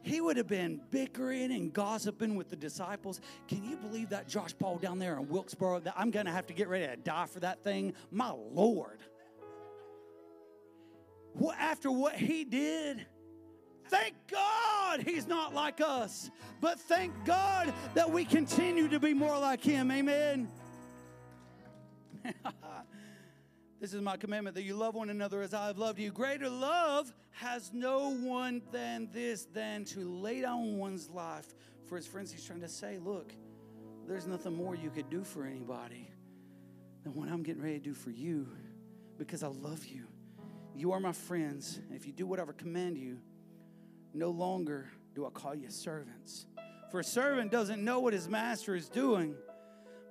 He 0.03 0.21
would 0.21 0.37
have 0.37 0.49
been 0.49 0.81
bickering 0.91 1.51
and 1.53 1.73
gossiping 1.73 2.35
with 2.35 2.51
the 2.51 2.57
disciples. 2.57 3.21
Can 3.49 3.65
you 3.65 3.77
believe 3.77 4.11
that 4.11 4.29
Josh 4.29 4.55
Paul 4.59 4.77
down 4.77 4.99
there 4.99 5.17
in 5.17 5.29
Wilkesboro? 5.29 5.81
That 5.81 5.95
I'm 5.97 6.11
going 6.11 6.27
to 6.27 6.33
have 6.33 6.47
to 6.49 6.55
get 6.55 6.69
ready 6.69 6.87
to 6.87 6.97
die 6.97 7.27
for 7.27 7.41
that 7.41 7.65
thing. 7.65 7.95
My 8.11 8.31
Lord. 8.31 8.99
Well, 11.35 11.55
after 11.59 11.91
what 11.91 12.15
he 12.15 12.45
did, 12.45 13.07
thank 13.89 14.15
God 14.31 15.01
he's 15.01 15.27
not 15.27 15.55
like 15.55 15.81
us. 15.81 16.31
But 16.61 16.79
thank 16.81 17.13
God 17.25 17.73
that 17.95 18.11
we 18.11 18.27
continue 18.27 18.89
to 18.89 19.01
be 19.01 19.15
more 19.15 19.39
like 19.39 19.63
him. 19.63 19.91
Amen. 19.91 20.49
This 23.85 23.93
is 23.93 24.01
my 24.01 24.17
commandment 24.17 24.57
that 24.57 24.63
you 24.63 24.77
love 24.77 24.95
one 24.95 25.11
another 25.11 25.43
as 25.43 25.53
I 25.53 25.67
have 25.67 25.77
loved 25.77 25.99
you. 25.99 26.11
Greater 26.11 26.49
love 26.49 27.13
has 27.33 27.71
no 27.75 28.15
one 28.15 28.63
than 28.73 29.11
this, 29.13 29.45
than 29.53 29.85
to 29.85 30.09
lay 30.09 30.41
down 30.41 30.79
one's 30.79 31.11
life 31.11 31.55
for 31.87 31.97
his 31.97 32.07
friends. 32.07 32.33
He's 32.33 32.47
trying 32.47 32.63
to 32.63 32.69
say, 32.69 32.97
look, 32.97 33.35
there's 34.09 34.27
nothing 34.27 34.57
more 34.57 34.75
you 34.75 34.89
could 34.89 35.11
do 35.11 35.23
for 35.23 35.45
anybody 35.45 36.11
than 37.03 37.13
what 37.13 37.29
I'm 37.29 37.43
getting 37.43 37.61
ready 37.61 37.75
to 37.79 37.85
do 37.85 37.93
for 37.93 38.09
you 38.09 38.49
because 39.19 39.43
I 39.43 39.49
love 39.49 39.85
you. 39.85 40.07
You 40.75 40.93
are 40.93 40.99
my 40.99 41.13
friends. 41.13 41.79
And 41.87 41.95
if 41.95 42.07
you 42.07 42.15
do 42.15 42.25
whatever 42.25 42.55
I 42.59 42.63
command 42.63 42.97
you, 42.97 43.19
no 44.15 44.31
longer 44.31 44.89
do 45.15 45.27
I 45.27 45.29
call 45.29 45.55
you 45.55 45.69
servants. 45.69 46.47
For 46.91 47.01
a 47.01 47.05
servant 47.05 47.53
doesn't 47.53 47.85
know 47.85 48.01
what 48.01 48.15
his 48.15 48.31
master 48.31 48.75
is 48.75 48.89
doing, 48.89 49.35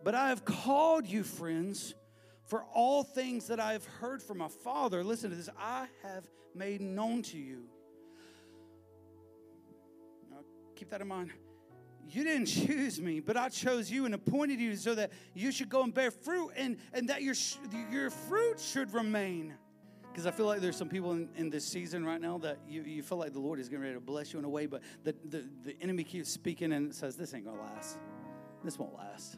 but 0.03 0.13
I 0.13 0.29
have 0.29 0.45
called 0.45 1.07
you 1.07 1.23
friends. 1.23 1.95
For 2.45 2.63
all 2.73 3.03
things 3.03 3.47
that 3.47 3.59
I 3.59 3.73
have 3.73 3.85
heard 3.85 4.21
from 4.21 4.39
my 4.39 4.49
Father, 4.49 5.03
listen 5.03 5.29
to 5.29 5.35
this, 5.35 5.49
I 5.57 5.87
have 6.03 6.25
made 6.53 6.81
known 6.81 7.21
to 7.23 7.37
you. 7.37 7.63
Now, 10.29 10.39
keep 10.75 10.89
that 10.89 11.01
in 11.01 11.07
mind. 11.07 11.31
You 12.09 12.23
didn't 12.23 12.47
choose 12.47 12.99
me, 12.99 13.21
but 13.21 13.37
I 13.37 13.49
chose 13.49 13.89
you 13.89 14.05
and 14.05 14.13
appointed 14.13 14.59
you 14.59 14.75
so 14.75 14.93
that 14.95 15.11
you 15.33 15.51
should 15.51 15.69
go 15.69 15.83
and 15.83 15.93
bear 15.93 16.11
fruit 16.11 16.51
and, 16.55 16.77
and 16.93 17.07
that 17.09 17.21
your, 17.23 17.35
your 17.89 18.09
fruit 18.09 18.59
should 18.59 18.93
remain. 18.93 19.53
Because 20.11 20.27
I 20.27 20.31
feel 20.31 20.45
like 20.45 20.59
there's 20.59 20.75
some 20.75 20.89
people 20.89 21.13
in, 21.13 21.29
in, 21.35 21.49
this 21.49 21.65
season 21.65 22.05
right 22.05 22.21
now 22.21 22.37
that 22.39 22.59
you, 22.67 22.83
you 22.83 23.01
feel 23.01 23.17
like 23.17 23.33
the 23.33 23.39
Lord 23.39 23.59
is 23.59 23.67
getting 23.67 23.81
ready 23.81 23.95
to 23.95 23.99
bless 23.99 24.31
you 24.31 24.37
in 24.37 24.45
a 24.45 24.49
way, 24.49 24.67
but 24.67 24.83
the, 25.03 25.15
the, 25.25 25.43
the 25.63 25.75
enemy 25.81 26.03
keeps 26.03 26.29
speaking 26.29 26.73
and 26.73 26.93
says, 26.93 27.15
This 27.15 27.33
ain't 27.33 27.45
going 27.45 27.57
to 27.57 27.63
last. 27.63 27.97
This 28.63 28.77
won't 28.77 28.93
last. 28.93 29.37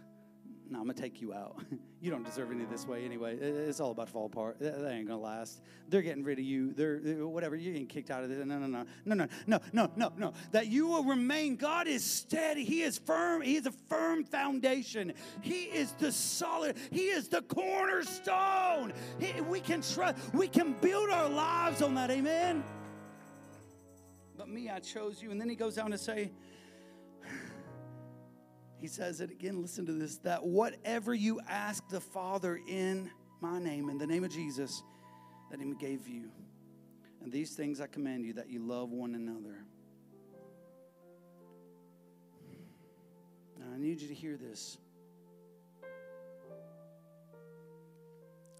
No, 0.75 0.81
I'm 0.81 0.87
gonna 0.87 0.99
take 0.99 1.21
you 1.21 1.33
out. 1.33 1.55
you 2.01 2.11
don't 2.11 2.25
deserve 2.25 2.51
any 2.51 2.63
of 2.63 2.69
this 2.69 2.85
way 2.85 3.05
anyway. 3.05 3.37
It's 3.37 3.79
all 3.79 3.91
about 3.91 4.07
to 4.07 4.11
fall 4.11 4.25
apart. 4.25 4.59
That 4.59 4.91
ain't 4.91 5.07
gonna 5.07 5.21
last. 5.21 5.61
They're 5.87 6.01
getting 6.01 6.23
rid 6.23 6.37
of 6.37 6.43
you. 6.43 6.73
They're, 6.73 6.99
they're 6.99 7.25
whatever. 7.25 7.55
You're 7.55 7.71
getting 7.71 7.87
kicked 7.87 8.11
out 8.11 8.23
of 8.23 8.29
this. 8.29 8.45
No, 8.45 8.59
no, 8.59 8.67
no, 8.67 8.85
no, 9.05 9.15
no, 9.15 9.27
no, 9.47 9.59
no, 9.71 9.89
no, 9.95 10.11
no. 10.17 10.33
That 10.51 10.67
you 10.67 10.87
will 10.87 11.05
remain. 11.05 11.55
God 11.55 11.87
is 11.87 12.03
steady. 12.03 12.65
He 12.65 12.81
is 12.81 12.97
firm. 12.97 13.41
He 13.41 13.55
is 13.55 13.65
a 13.65 13.71
firm 13.71 14.25
foundation. 14.25 15.13
He 15.41 15.63
is 15.63 15.93
the 15.93 16.11
solid. 16.11 16.75
He 16.91 17.05
is 17.05 17.29
the 17.29 17.41
cornerstone. 17.43 18.91
He, 19.17 19.39
we 19.41 19.61
can 19.61 19.81
trust. 19.81 20.17
We 20.33 20.49
can 20.49 20.73
build 20.81 21.09
our 21.09 21.29
lives 21.29 21.81
on 21.81 21.95
that. 21.95 22.11
Amen. 22.11 22.65
But 24.37 24.49
me, 24.49 24.69
I 24.69 24.79
chose 24.79 25.23
you. 25.23 25.31
And 25.31 25.39
then 25.39 25.47
he 25.47 25.55
goes 25.55 25.75
down 25.75 25.91
to 25.91 25.97
say. 25.97 26.31
He 28.79 28.87
says 28.87 29.21
it 29.21 29.31
again, 29.31 29.61
listen 29.61 29.85
to 29.85 29.93
this 29.93 30.17
that 30.19 30.45
whatever 30.45 31.13
you 31.13 31.39
ask 31.47 31.87
the 31.89 32.01
Father 32.01 32.59
in 32.67 33.09
my 33.41 33.59
name, 33.59 33.89
in 33.89 33.97
the 33.97 34.07
name 34.07 34.23
of 34.23 34.31
Jesus, 34.31 34.83
that 35.49 35.59
He 35.59 35.73
gave 35.73 36.07
you. 36.07 36.29
And 37.21 37.31
these 37.31 37.55
things 37.55 37.81
I 37.81 37.87
command 37.87 38.25
you 38.25 38.33
that 38.33 38.49
you 38.49 38.59
love 38.59 38.91
one 38.91 39.15
another. 39.15 39.65
Now, 43.57 43.65
I 43.73 43.77
need 43.77 44.01
you 44.01 44.07
to 44.07 44.13
hear 44.13 44.37
this. 44.37 44.77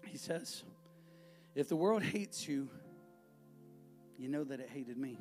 He 0.06 0.18
says, 0.18 0.64
If 1.54 1.68
the 1.68 1.76
world 1.76 2.02
hates 2.02 2.48
you, 2.48 2.68
you 4.18 4.28
know 4.28 4.44
that 4.44 4.60
it 4.60 4.70
hated 4.72 4.96
me. 4.96 5.18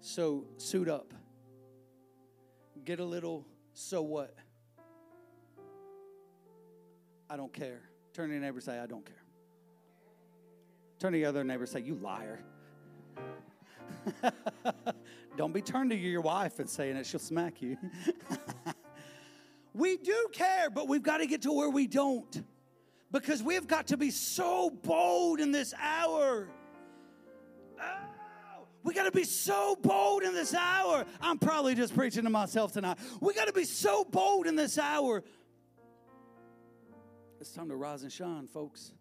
So 0.00 0.46
suit 0.56 0.88
up 0.88 1.12
get 2.84 3.00
a 3.00 3.04
little 3.04 3.46
so 3.72 4.02
what? 4.02 4.34
I 7.28 7.36
don't 7.36 7.52
care. 7.52 7.82
Turn 8.12 8.28
to 8.28 8.34
your 8.34 8.42
neighbor 8.42 8.60
say, 8.60 8.78
I 8.78 8.86
don't 8.86 9.04
care. 9.04 9.22
Turn 10.98 11.12
to 11.12 11.18
your 11.18 11.28
other 11.28 11.44
neighbor 11.44 11.66
say, 11.66 11.80
You 11.80 11.94
liar. 11.94 12.40
don't 15.36 15.52
be 15.52 15.62
turned 15.62 15.90
to 15.90 15.96
your 15.96 16.20
wife 16.20 16.58
and 16.58 16.68
saying 16.68 16.96
it, 16.96 17.06
she'll 17.06 17.20
smack 17.20 17.62
you. 17.62 17.76
we 19.74 19.96
do 19.96 20.28
care, 20.32 20.70
but 20.70 20.88
we've 20.88 21.02
got 21.02 21.18
to 21.18 21.26
get 21.26 21.42
to 21.42 21.52
where 21.52 21.70
we 21.70 21.86
don't. 21.86 22.42
Because 23.12 23.42
we've 23.42 23.66
got 23.66 23.88
to 23.88 23.96
be 23.96 24.10
so 24.10 24.70
bold 24.70 25.40
in 25.40 25.52
this 25.52 25.74
hour. 25.78 26.48
We 28.82 28.94
got 28.94 29.04
to 29.04 29.12
be 29.12 29.24
so 29.24 29.76
bold 29.80 30.22
in 30.22 30.34
this 30.34 30.54
hour. 30.54 31.04
I'm 31.20 31.38
probably 31.38 31.74
just 31.74 31.94
preaching 31.94 32.24
to 32.24 32.30
myself 32.30 32.72
tonight. 32.72 32.98
We 33.20 33.34
got 33.34 33.46
to 33.46 33.52
be 33.52 33.64
so 33.64 34.04
bold 34.04 34.46
in 34.46 34.56
this 34.56 34.78
hour. 34.78 35.22
It's 37.40 37.52
time 37.52 37.68
to 37.68 37.76
rise 37.76 38.02
and 38.02 38.12
shine, 38.12 38.48
folks. 38.48 38.92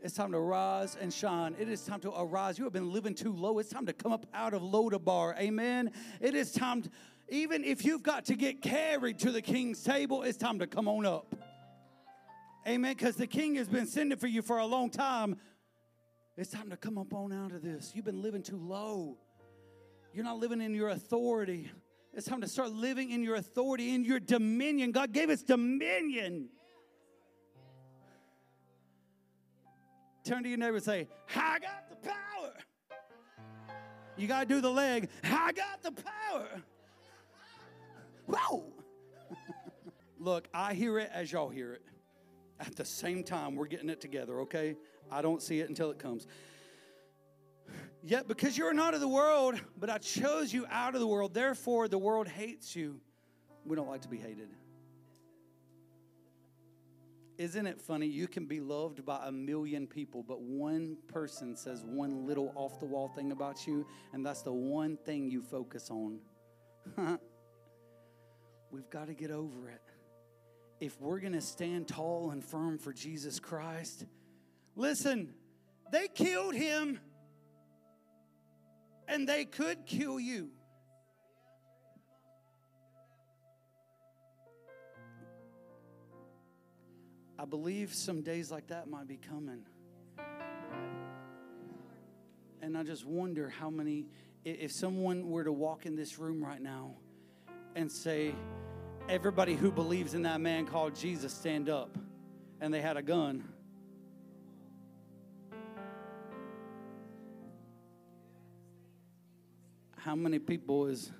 It's 0.00 0.14
time 0.14 0.32
to 0.32 0.40
rise 0.40 0.96
and 1.00 1.12
shine. 1.12 1.54
It 1.60 1.68
is 1.68 1.84
time 1.84 2.00
to 2.00 2.12
arise. 2.16 2.58
You 2.58 2.64
have 2.64 2.72
been 2.72 2.92
living 2.92 3.14
too 3.14 3.32
low. 3.32 3.58
It's 3.58 3.68
time 3.68 3.86
to 3.86 3.92
come 3.92 4.12
up 4.12 4.26
out 4.34 4.52
of 4.52 4.62
Lodabar. 4.62 5.38
Amen. 5.38 5.92
It 6.20 6.34
is 6.34 6.52
time, 6.52 6.82
to, 6.82 6.90
even 7.28 7.62
if 7.62 7.84
you've 7.84 8.02
got 8.02 8.24
to 8.26 8.34
get 8.34 8.62
carried 8.62 9.20
to 9.20 9.30
the 9.30 9.42
king's 9.42 9.82
table, 9.82 10.22
it's 10.22 10.38
time 10.38 10.58
to 10.58 10.66
come 10.66 10.88
on 10.88 11.06
up. 11.06 11.34
Amen. 12.66 12.94
Because 12.94 13.14
the 13.14 13.28
king 13.28 13.54
has 13.56 13.68
been 13.68 13.86
sending 13.86 14.18
for 14.18 14.26
you 14.26 14.42
for 14.42 14.58
a 14.58 14.66
long 14.66 14.90
time. 14.90 15.36
It's 16.36 16.50
time 16.50 16.70
to 16.70 16.76
come 16.76 16.96
up 16.96 17.12
on 17.12 17.32
out 17.32 17.52
of 17.52 17.62
this. 17.62 17.92
You've 17.94 18.06
been 18.06 18.22
living 18.22 18.42
too 18.42 18.56
low. 18.56 19.18
You're 20.14 20.24
not 20.24 20.38
living 20.38 20.62
in 20.62 20.74
your 20.74 20.88
authority. 20.88 21.70
It's 22.14 22.26
time 22.26 22.40
to 22.40 22.48
start 22.48 22.72
living 22.72 23.10
in 23.10 23.22
your 23.22 23.34
authority, 23.36 23.94
in 23.94 24.04
your 24.04 24.18
dominion. 24.18 24.92
God 24.92 25.12
gave 25.12 25.28
us 25.28 25.42
dominion. 25.42 26.48
Turn 30.24 30.42
to 30.42 30.48
your 30.48 30.58
neighbor 30.58 30.76
and 30.76 30.84
say, 30.84 31.08
I 31.34 31.58
got 31.58 31.88
the 31.90 31.96
power. 31.96 32.52
You 34.16 34.26
got 34.26 34.40
to 34.40 34.46
do 34.46 34.60
the 34.60 34.70
leg. 34.70 35.08
I 35.24 35.52
got 35.52 35.82
the 35.82 35.92
power. 35.92 36.48
Whoa. 38.26 38.72
Look, 40.18 40.48
I 40.54 40.74
hear 40.74 40.98
it 40.98 41.10
as 41.12 41.32
y'all 41.32 41.50
hear 41.50 41.74
it. 41.74 41.82
At 42.60 42.76
the 42.76 42.84
same 42.84 43.22
time, 43.22 43.54
we're 43.54 43.66
getting 43.66 43.90
it 43.90 44.00
together, 44.00 44.40
okay? 44.42 44.76
I 45.10 45.22
don't 45.22 45.42
see 45.42 45.60
it 45.60 45.68
until 45.68 45.90
it 45.90 45.98
comes. 45.98 46.26
Yet, 48.02 48.26
because 48.26 48.58
you 48.58 48.64
are 48.66 48.74
not 48.74 48.94
of 48.94 49.00
the 49.00 49.08
world, 49.08 49.60
but 49.78 49.88
I 49.88 49.98
chose 49.98 50.52
you 50.52 50.66
out 50.70 50.94
of 50.94 51.00
the 51.00 51.06
world, 51.06 51.34
therefore 51.34 51.86
the 51.86 51.98
world 51.98 52.26
hates 52.26 52.74
you. 52.74 53.00
We 53.64 53.76
don't 53.76 53.88
like 53.88 54.02
to 54.02 54.08
be 54.08 54.18
hated. 54.18 54.48
Isn't 57.38 57.66
it 57.66 57.80
funny? 57.80 58.06
You 58.06 58.28
can 58.28 58.46
be 58.46 58.60
loved 58.60 59.04
by 59.04 59.26
a 59.26 59.32
million 59.32 59.86
people, 59.86 60.22
but 60.22 60.40
one 60.40 60.96
person 61.08 61.56
says 61.56 61.84
one 61.84 62.26
little 62.26 62.52
off 62.54 62.78
the 62.78 62.86
wall 62.86 63.08
thing 63.08 63.32
about 63.32 63.66
you, 63.66 63.86
and 64.12 64.24
that's 64.24 64.42
the 64.42 64.52
one 64.52 64.96
thing 64.96 65.30
you 65.30 65.40
focus 65.40 65.90
on. 65.90 66.18
We've 68.70 68.90
got 68.90 69.06
to 69.06 69.14
get 69.14 69.30
over 69.30 69.68
it. 69.68 69.82
If 70.80 71.00
we're 71.00 71.20
going 71.20 71.34
to 71.34 71.40
stand 71.40 71.88
tall 71.88 72.30
and 72.30 72.44
firm 72.44 72.78
for 72.78 72.92
Jesus 72.92 73.38
Christ, 73.38 74.04
Listen, 74.74 75.34
they 75.90 76.08
killed 76.08 76.54
him 76.54 76.98
and 79.06 79.28
they 79.28 79.44
could 79.44 79.84
kill 79.86 80.18
you. 80.18 80.48
I 87.38 87.44
believe 87.44 87.92
some 87.92 88.22
days 88.22 88.50
like 88.50 88.68
that 88.68 88.88
might 88.88 89.08
be 89.08 89.16
coming. 89.16 89.64
And 92.62 92.78
I 92.78 92.84
just 92.84 93.04
wonder 93.04 93.48
how 93.48 93.68
many, 93.68 94.06
if 94.44 94.70
someone 94.70 95.28
were 95.28 95.42
to 95.42 95.52
walk 95.52 95.84
in 95.84 95.96
this 95.96 96.18
room 96.18 96.42
right 96.42 96.62
now 96.62 96.94
and 97.74 97.90
say, 97.90 98.34
Everybody 99.08 99.56
who 99.56 99.72
believes 99.72 100.14
in 100.14 100.22
that 100.22 100.40
man 100.40 100.64
called 100.64 100.94
Jesus, 100.94 101.34
stand 101.34 101.68
up, 101.68 101.98
and 102.60 102.72
they 102.72 102.80
had 102.80 102.96
a 102.96 103.02
gun 103.02 103.51
how 110.04 110.16
many 110.16 110.40
people 110.40 110.86
is 110.86 111.12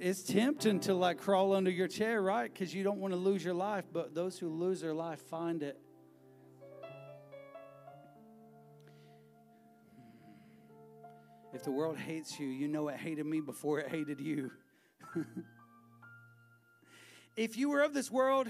it's 0.00 0.22
tempting 0.22 0.80
to 0.80 0.94
like 0.94 1.18
crawl 1.18 1.54
under 1.54 1.70
your 1.70 1.86
chair, 1.86 2.22
right? 2.22 2.52
Because 2.52 2.74
you 2.74 2.82
don't 2.82 2.98
want 2.98 3.12
to 3.12 3.18
lose 3.18 3.44
your 3.44 3.54
life, 3.54 3.84
but 3.92 4.14
those 4.14 4.38
who 4.38 4.48
lose 4.48 4.80
their 4.80 4.94
life 4.94 5.20
find 5.20 5.62
it. 5.62 5.78
If 11.52 11.64
the 11.64 11.70
world 11.70 11.98
hates 11.98 12.40
you, 12.40 12.46
you 12.46 12.66
know 12.66 12.88
it 12.88 12.96
hated 12.96 13.26
me 13.26 13.40
before 13.40 13.78
it 13.80 13.88
hated 13.88 14.20
you. 14.20 14.50
if 17.36 17.58
you 17.58 17.68
were 17.68 17.82
of 17.82 17.92
this 17.92 18.10
world, 18.10 18.48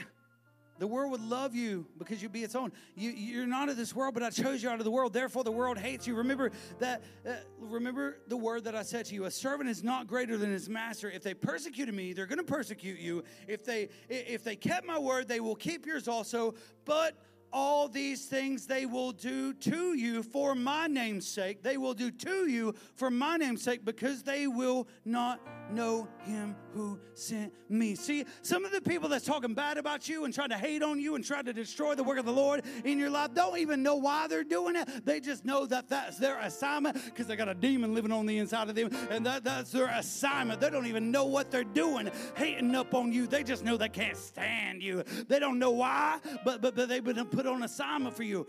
the 0.81 0.87
world 0.87 1.11
would 1.13 1.21
love 1.21 1.55
you 1.55 1.87
because 1.99 2.23
you'd 2.23 2.33
be 2.33 2.43
its 2.43 2.55
own. 2.55 2.73
You, 2.97 3.11
you're 3.11 3.47
not 3.47 3.69
of 3.69 3.77
this 3.77 3.95
world, 3.95 4.15
but 4.15 4.23
I 4.23 4.31
chose 4.31 4.63
you 4.63 4.71
out 4.71 4.79
of 4.79 4.85
the 4.85 4.91
world. 4.91 5.13
Therefore, 5.13 5.45
the 5.45 5.53
world 5.53 5.77
hates 5.77 6.07
you. 6.07 6.15
Remember 6.15 6.51
that. 6.79 7.03
Uh, 7.29 7.35
remember 7.59 8.17
the 8.29 8.37
word 8.37 8.65
that 8.65 8.75
I 8.75 8.83
said 8.83 9.05
to 9.07 9.15
you. 9.15 9.27
A 9.27 9.31
servant 9.31 9.69
is 9.69 9.85
not 9.85 10.07
greater 10.07 10.39
than 10.39 10.51
his 10.51 10.71
master. 10.71 11.11
If 11.11 11.23
they 11.23 11.35
persecuted 11.35 11.95
me, 11.95 12.15
they're 12.15 12.27
going 12.27 12.39
to 12.39 12.45
persecute 12.45 12.99
you. 12.99 13.23
If 13.47 13.63
they 13.63 13.91
if 14.09 14.43
they 14.43 14.57
kept 14.57 14.87
my 14.87 14.99
word, 14.99 15.29
they 15.29 15.41
will 15.41 15.55
keep 15.55 15.85
yours 15.85 16.09
also. 16.09 16.55
But 16.87 17.15
all 17.53 17.87
these 17.87 18.25
things 18.25 18.67
they 18.67 18.87
will 18.87 19.13
do 19.13 19.53
to 19.53 19.95
you 19.95 20.23
for 20.23 20.55
my 20.55 20.87
name's 20.87 21.29
sake. 21.29 21.63
They 21.63 21.77
will 21.77 21.95
do 21.95 22.11
to 22.11 22.49
you 22.49 22.75
for 22.95 23.11
my 23.11 23.37
name's 23.37 23.63
sake 23.63 23.85
because 23.85 24.23
they 24.23 24.47
will 24.47 24.89
not 25.05 25.41
know 25.73 26.09
him 26.25 26.57
who 26.75 26.99
sent 27.15 27.53
me. 27.69 27.95
See, 27.95 28.25
some 28.43 28.65
of 28.65 28.73
the 28.73 28.81
people 28.81 29.09
that's 29.09 29.25
talking 29.25 29.55
bad 29.55 29.79
about 29.79 30.09
you 30.09 30.25
and 30.25 30.35
trying 30.35 30.51
to 30.51 30.59
hate 30.59 30.83
on 30.83 31.01
you 31.01 31.15
and 31.15 31.25
trying 31.25 31.45
to 31.45 31.53
destroy 31.53 31.95
the 31.95 32.05
work 32.05 32.19
of 32.19 32.25
the 32.25 32.33
Lord 32.33 32.63
in 32.85 32.99
your 32.99 33.11
life 33.11 33.35
don't 33.35 33.59
even 33.59 33.83
know 33.83 33.97
why 33.97 34.27
they're 34.27 34.45
doing 34.45 34.77
it. 34.77 35.05
They 35.05 35.21
just 35.21 35.45
know 35.45 35.67
that 35.67 35.89
that's 35.89 36.19
their 36.19 36.39
assignment 36.39 37.05
because 37.05 37.27
they 37.27 37.37
got 37.37 37.49
a 37.49 37.55
demon 37.55 37.95
living 37.95 38.13
on 38.13 38.27
the 38.27 38.39
inside 38.39 38.69
of 38.69 38.75
them 38.75 38.91
and 39.11 39.25
that, 39.27 39.45
that's 39.45 39.73
their 39.73 39.89
assignment. 39.89 40.61
They 40.61 40.71
don't 40.71 40.87
even 40.87 41.11
know 41.11 41.25
what 41.25 41.51
they're 41.51 41.65
doing, 41.65 42.11
hating 42.35 42.75
up 42.75 42.95
on 42.95 43.13
you. 43.13 43.27
They 43.27 43.43
just 43.43 43.65
know 43.65 43.77
they 43.77 43.89
can't 43.89 44.17
stand 44.17 44.83
you. 44.83 45.05
They 45.29 45.39
don't 45.39 45.59
know 45.59 45.71
why, 45.71 46.19
but, 46.45 46.61
but, 46.61 46.75
but 46.75 46.89
they've 46.89 47.05
been 47.05 47.25
put 47.27 47.47
on 47.47 47.63
assignment 47.63 48.17
for 48.17 48.23
you. 48.23 48.47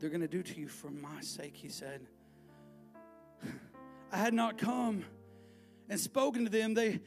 They're 0.00 0.10
going 0.10 0.22
to 0.22 0.28
do 0.28 0.42
to 0.42 0.58
you 0.58 0.66
for 0.66 0.90
my 0.90 1.20
sake, 1.20 1.54
he 1.54 1.68
said. 1.68 2.00
I 4.12 4.16
had 4.16 4.34
not 4.34 4.58
come 4.58 5.04
and 5.88 5.98
spoken 5.98 6.44
to 6.44 6.50
them, 6.50 6.74
they 6.74 7.00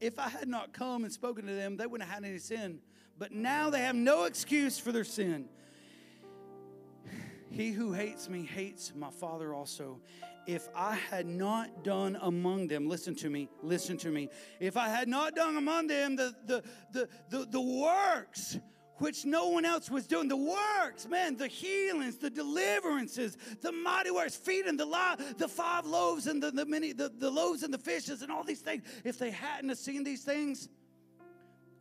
if 0.00 0.18
I 0.18 0.28
had 0.28 0.48
not 0.48 0.72
come 0.72 1.04
and 1.04 1.12
spoken 1.12 1.46
to 1.46 1.52
them, 1.52 1.76
they 1.76 1.86
wouldn't 1.86 2.08
have 2.08 2.22
had 2.22 2.28
any 2.28 2.38
sin. 2.38 2.80
But 3.18 3.32
now 3.32 3.68
they 3.68 3.80
have 3.80 3.96
no 3.96 4.24
excuse 4.24 4.78
for 4.78 4.92
their 4.92 5.04
sin. 5.04 5.48
He 7.50 7.72
who 7.72 7.92
hates 7.92 8.28
me 8.28 8.44
hates 8.44 8.92
my 8.94 9.10
Father 9.10 9.52
also. 9.52 10.00
if 10.46 10.66
I 10.74 10.94
had 10.94 11.26
not 11.26 11.84
done 11.84 12.16
among 12.22 12.68
them, 12.68 12.88
listen 12.88 13.14
to 13.16 13.28
me, 13.28 13.50
listen 13.62 13.98
to 13.98 14.10
me. 14.10 14.30
If 14.60 14.78
I 14.78 14.88
had 14.88 15.06
not 15.06 15.34
done 15.34 15.56
among 15.56 15.88
them 15.88 16.16
the, 16.16 16.34
the, 16.46 16.62
the, 16.92 17.08
the, 17.28 17.46
the 17.46 17.60
works 17.60 18.58
which 18.98 19.24
no 19.24 19.48
one 19.48 19.64
else 19.64 19.90
was 19.90 20.06
doing. 20.06 20.28
The 20.28 20.36
works, 20.36 21.08
man, 21.08 21.36
the 21.36 21.48
healings, 21.48 22.16
the 22.16 22.30
deliverances, 22.30 23.36
the 23.60 23.72
mighty 23.72 24.10
works, 24.10 24.36
feeding 24.36 24.76
the 24.76 24.88
the 25.36 25.48
five 25.48 25.86
loaves 25.86 26.26
and 26.26 26.42
the, 26.42 26.50
the 26.50 26.66
many 26.66 26.92
the, 26.92 27.08
the 27.08 27.30
loaves 27.30 27.62
and 27.62 27.72
the 27.72 27.78
fishes 27.78 28.22
and 28.22 28.30
all 28.32 28.44
these 28.44 28.60
things. 28.60 28.82
If 29.04 29.18
they 29.18 29.30
hadn't 29.30 29.68
have 29.68 29.78
seen 29.78 30.04
these 30.04 30.24
things, 30.24 30.68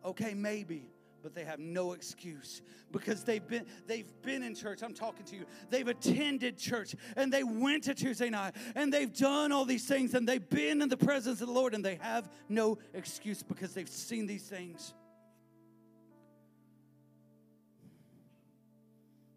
okay, 0.05 0.33
maybe 0.33 0.89
but 1.23 1.33
they 1.35 1.43
have 1.43 1.59
no 1.59 1.91
excuse 1.91 2.61
because 2.91 3.23
they've 3.23 3.45
been 3.47 3.65
they've 3.85 4.09
been 4.21 4.43
in 4.43 4.55
church 4.55 4.81
i'm 4.81 4.93
talking 4.93 5.25
to 5.25 5.35
you 5.35 5.45
they've 5.69 5.89
attended 5.89 6.57
church 6.57 6.95
and 7.17 7.33
they 7.33 7.43
went 7.43 7.83
to 7.83 7.93
tuesday 7.93 8.29
night 8.29 8.53
and 8.75 8.93
they've 8.93 9.13
done 9.13 9.51
all 9.51 9.65
these 9.65 9.85
things 9.85 10.13
and 10.13 10.25
they've 10.25 10.49
been 10.49 10.81
in 10.81 10.87
the 10.87 10.95
presence 10.95 11.41
of 11.41 11.47
the 11.47 11.53
lord 11.53 11.73
and 11.73 11.83
they 11.83 11.95
have 11.95 12.29
no 12.47 12.77
excuse 12.93 13.43
because 13.43 13.73
they've 13.73 13.89
seen 13.89 14.25
these 14.25 14.43
things 14.43 14.93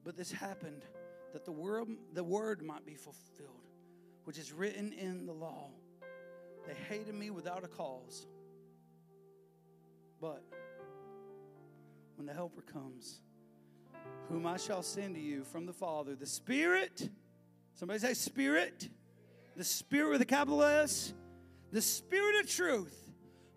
but 0.04 0.16
this 0.16 0.32
happened 0.32 0.84
that 1.32 1.44
the 1.44 1.52
word 1.52 1.88
the 2.14 2.24
word 2.24 2.62
might 2.62 2.84
be 2.84 2.94
fulfilled 2.94 3.68
which 4.24 4.38
is 4.38 4.52
written 4.52 4.92
in 4.92 5.26
the 5.26 5.32
law 5.32 5.70
they 6.66 6.74
hated 6.88 7.14
me 7.14 7.30
without 7.30 7.64
a 7.64 7.68
cause 7.68 8.26
but 10.20 10.44
when 12.20 12.26
the 12.26 12.34
Helper 12.34 12.60
comes, 12.60 13.22
whom 14.28 14.46
I 14.46 14.58
shall 14.58 14.82
send 14.82 15.14
to 15.14 15.20
you 15.22 15.42
from 15.42 15.64
the 15.64 15.72
Father, 15.72 16.14
the 16.14 16.26
Spirit. 16.26 17.08
Somebody 17.72 17.98
say, 17.98 18.12
Spirit. 18.12 18.90
The 19.56 19.64
Spirit 19.64 20.10
with 20.10 20.20
a 20.20 20.26
capital 20.26 20.62
S. 20.62 21.14
The 21.72 21.80
Spirit 21.80 22.40
of 22.40 22.50
truth, 22.50 23.09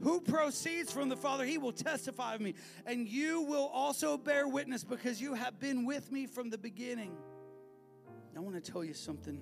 who 0.03 0.19
proceeds 0.19 0.91
from 0.91 1.09
the 1.09 1.15
Father, 1.15 1.45
he 1.45 1.57
will 1.57 1.71
testify 1.71 2.35
of 2.35 2.41
me. 2.41 2.55
And 2.85 3.07
you 3.07 3.41
will 3.41 3.69
also 3.73 4.17
bear 4.17 4.47
witness 4.47 4.83
because 4.83 5.21
you 5.21 5.33
have 5.33 5.59
been 5.59 5.85
with 5.85 6.11
me 6.11 6.27
from 6.27 6.49
the 6.49 6.57
beginning. 6.57 7.15
I 8.35 8.39
want 8.39 8.61
to 8.61 8.71
tell 8.71 8.83
you 8.83 8.93
something. 8.93 9.41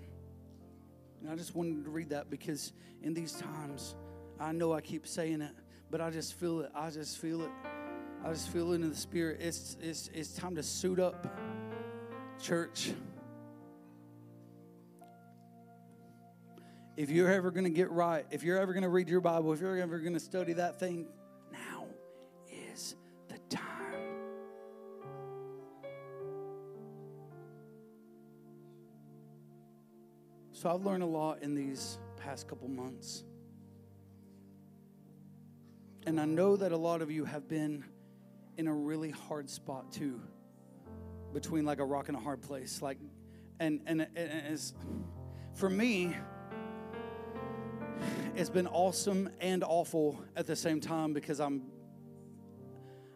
And 1.22 1.30
I 1.30 1.36
just 1.36 1.56
wanted 1.56 1.84
to 1.86 1.90
read 1.90 2.10
that 2.10 2.30
because 2.30 2.74
in 3.02 3.14
these 3.14 3.34
times, 3.34 3.96
I 4.40 4.52
know 4.52 4.74
I 4.74 4.82
keep 4.82 5.08
saying 5.08 5.42
it, 5.42 5.54
but 5.90 6.02
I 6.02 6.10
just 6.10 6.36
feel 6.36 6.62
it. 6.62 6.72
I 6.76 6.90
just 6.90 7.18
feel 7.18 7.42
it. 7.44 7.52
I 8.24 8.30
just 8.30 8.50
feel 8.50 8.72
it 8.72 8.76
in 8.76 8.90
the 8.90 8.96
spirit. 8.96 9.40
It's, 9.42 9.78
it's, 9.82 10.10
it's 10.14 10.34
time 10.34 10.56
to 10.56 10.64
suit 10.64 11.00
up, 11.00 11.28
church. 12.40 12.92
If 16.98 17.10
you're 17.10 17.32
ever 17.32 17.52
going 17.52 17.64
to 17.64 17.70
get 17.70 17.90
right, 17.90 18.26
if 18.32 18.44
you're 18.44 18.60
ever 18.60 18.74
going 18.74 18.84
to 18.84 18.90
read 18.90 19.08
your 19.08 19.22
Bible, 19.22 19.54
if 19.54 19.62
you're 19.62 19.78
ever 19.78 20.00
going 20.00 20.14
to 20.14 20.20
study 20.20 20.54
that 20.54 20.80
thing, 20.80 21.08
now 21.52 21.86
is 22.50 22.96
the 23.30 23.38
time. 23.50 23.62
So 30.52 30.70
I've 30.70 30.84
learned 30.86 31.04
a 31.04 31.08
lot 31.08 31.42
in 31.42 31.56
these 31.56 31.98
past 32.18 32.48
couple 32.48 32.68
months. 32.68 33.24
And 36.06 36.20
I 36.20 36.26
know 36.26 36.56
that 36.56 36.72
a 36.72 36.78
lot 36.78 37.02
of 37.02 37.10
you 37.10 37.26
have 37.26 37.48
been 37.48 37.86
in 38.58 38.68
a 38.68 38.74
really 38.74 39.12
hard 39.12 39.50
spot 39.50 39.92
too, 39.92 40.22
between 41.34 41.64
like 41.64 41.80
a 41.80 41.86
rock 41.86 42.10
and 42.10 42.18
a 42.18 42.20
hard 42.20 42.42
place. 42.42 42.82
Like, 42.82 42.98
and 43.60 43.82
and, 43.86 44.02
and 44.02 44.48
as 44.48 44.74
for 45.54 45.70
me, 45.70 46.16
it's 48.42 48.50
been 48.50 48.66
awesome 48.66 49.30
and 49.40 49.64
awful 49.64 50.20
at 50.36 50.48
the 50.48 50.56
same 50.56 50.82
time 50.82 51.14
because 51.14 51.40
I'm 51.40 51.62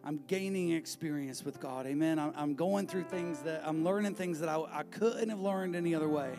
I'm 0.04 0.20
gaining 0.28 0.70
experience 0.70 1.44
with 1.44 1.58
God. 1.58 1.84
Amen. 1.84 2.20
I'm, 2.20 2.54
going 2.54 2.86
through 2.86 3.02
things 3.04 3.40
that 3.40 3.62
I'm 3.66 3.82
learning 3.82 4.14
things 4.14 4.38
that 4.38 4.48
I, 4.48 4.62
I 4.72 4.84
couldn't 4.84 5.30
have 5.30 5.40
learned 5.40 5.74
any 5.74 5.96
other 5.96 6.08
way. 6.08 6.30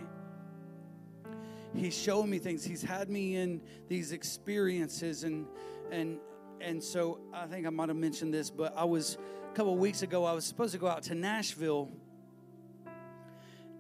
He's 1.76 1.98
showing 1.98 2.30
me 2.30 2.40
things. 2.40 2.64
He's 2.64 2.82
had 2.82 3.10
me 3.10 3.36
in 3.36 3.60
these 3.90 4.14
experiences 4.14 5.26
and 5.26 5.48
and 5.92 6.18
and 6.62 6.82
so 6.82 7.20
I 7.34 7.46
think 7.46 7.68
I 7.68 7.72
might 7.72 7.90
have 7.90 7.98
mentioned 7.98 8.34
this, 8.34 8.50
but 8.50 8.74
I 8.78 8.86
was 8.86 9.18
a 9.52 9.54
couple 9.54 9.74
of 9.74 9.80
weeks 9.80 10.02
ago. 10.02 10.24
I 10.24 10.32
was 10.32 10.46
supposed 10.46 10.72
to 10.72 10.80
go 10.80 10.88
out 10.88 11.04
to 11.04 11.16
Nashville 11.16 11.90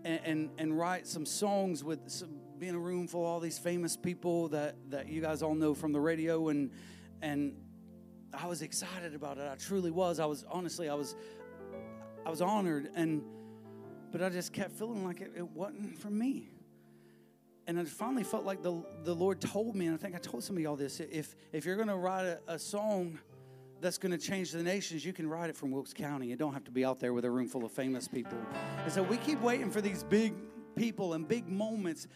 and 0.03 0.19
and, 0.25 0.49
and 0.57 0.77
write 0.77 1.07
some 1.07 1.25
songs 1.25 1.81
with 1.81 2.09
some, 2.09 2.41
be 2.59 2.67
in 2.67 2.75
a 2.75 2.79
room 2.79 3.07
full 3.07 3.21
of 3.21 3.27
all 3.27 3.39
these 3.39 3.57
famous 3.57 3.95
people 3.95 4.47
that 4.49 4.75
that 4.89 5.07
you 5.07 5.21
guys 5.21 5.41
all 5.41 5.55
know 5.55 5.73
from 5.73 5.91
the 5.91 5.99
radio, 5.99 6.49
and 6.49 6.71
and 7.21 7.55
I 8.33 8.47
was 8.47 8.61
excited 8.61 9.15
about 9.15 9.37
it. 9.37 9.49
I 9.49 9.55
truly 9.55 9.91
was. 9.91 10.19
I 10.19 10.25
was 10.25 10.45
honestly, 10.49 10.89
I 10.89 10.93
was 10.93 11.15
I 12.25 12.29
was 12.29 12.41
honored, 12.41 12.89
and 12.95 13.23
but 14.11 14.21
I 14.21 14.29
just 14.29 14.53
kept 14.53 14.73
feeling 14.73 15.05
like 15.05 15.21
it, 15.21 15.31
it 15.35 15.47
wasn't 15.49 15.97
for 15.99 16.09
me 16.09 16.49
and 17.67 17.77
I 17.77 17.83
finally 17.83 18.23
felt 18.23 18.45
like 18.45 18.63
the, 18.63 18.81
the 19.03 19.13
Lord 19.13 19.41
told 19.41 19.75
me, 19.75 19.87
and 19.87 19.93
I 19.93 19.97
think 19.97 20.15
I 20.15 20.19
told 20.19 20.41
somebody 20.41 20.65
all 20.65 20.77
this 20.77 21.01
if, 21.01 21.35
if 21.51 21.65
you're 21.65 21.75
to 21.83 21.95
write 21.95 22.25
a, 22.25 22.39
a 22.47 22.57
song 22.57 23.19
that's 23.81 23.97
going 23.97 24.13
to 24.13 24.17
change 24.17 24.51
the 24.51 24.63
nations, 24.63 25.05
you 25.05 25.11
can 25.11 25.29
write 25.29 25.49
it 25.49 25.55
from 25.55 25.71
Wilkes 25.71 25.93
County. 25.93 26.27
You 26.27 26.37
don't 26.37 26.53
have 26.53 26.63
to 26.63 26.71
be 26.71 26.85
out 26.85 26.99
there 26.99 27.13
with 27.13 27.25
a 27.25 27.29
room 27.29 27.47
full 27.47 27.65
of 27.65 27.71
famous 27.71 28.07
people. 28.07 28.37
And 28.83 28.91
so 28.91 29.03
we 29.03 29.17
keep 29.17 29.39
waiting 29.41 29.69
for 29.69 29.81
these 29.81 30.01
big 30.01 30.33
people 30.75 31.13
and 31.13 31.27
big 31.27 31.47
moments 31.47 32.07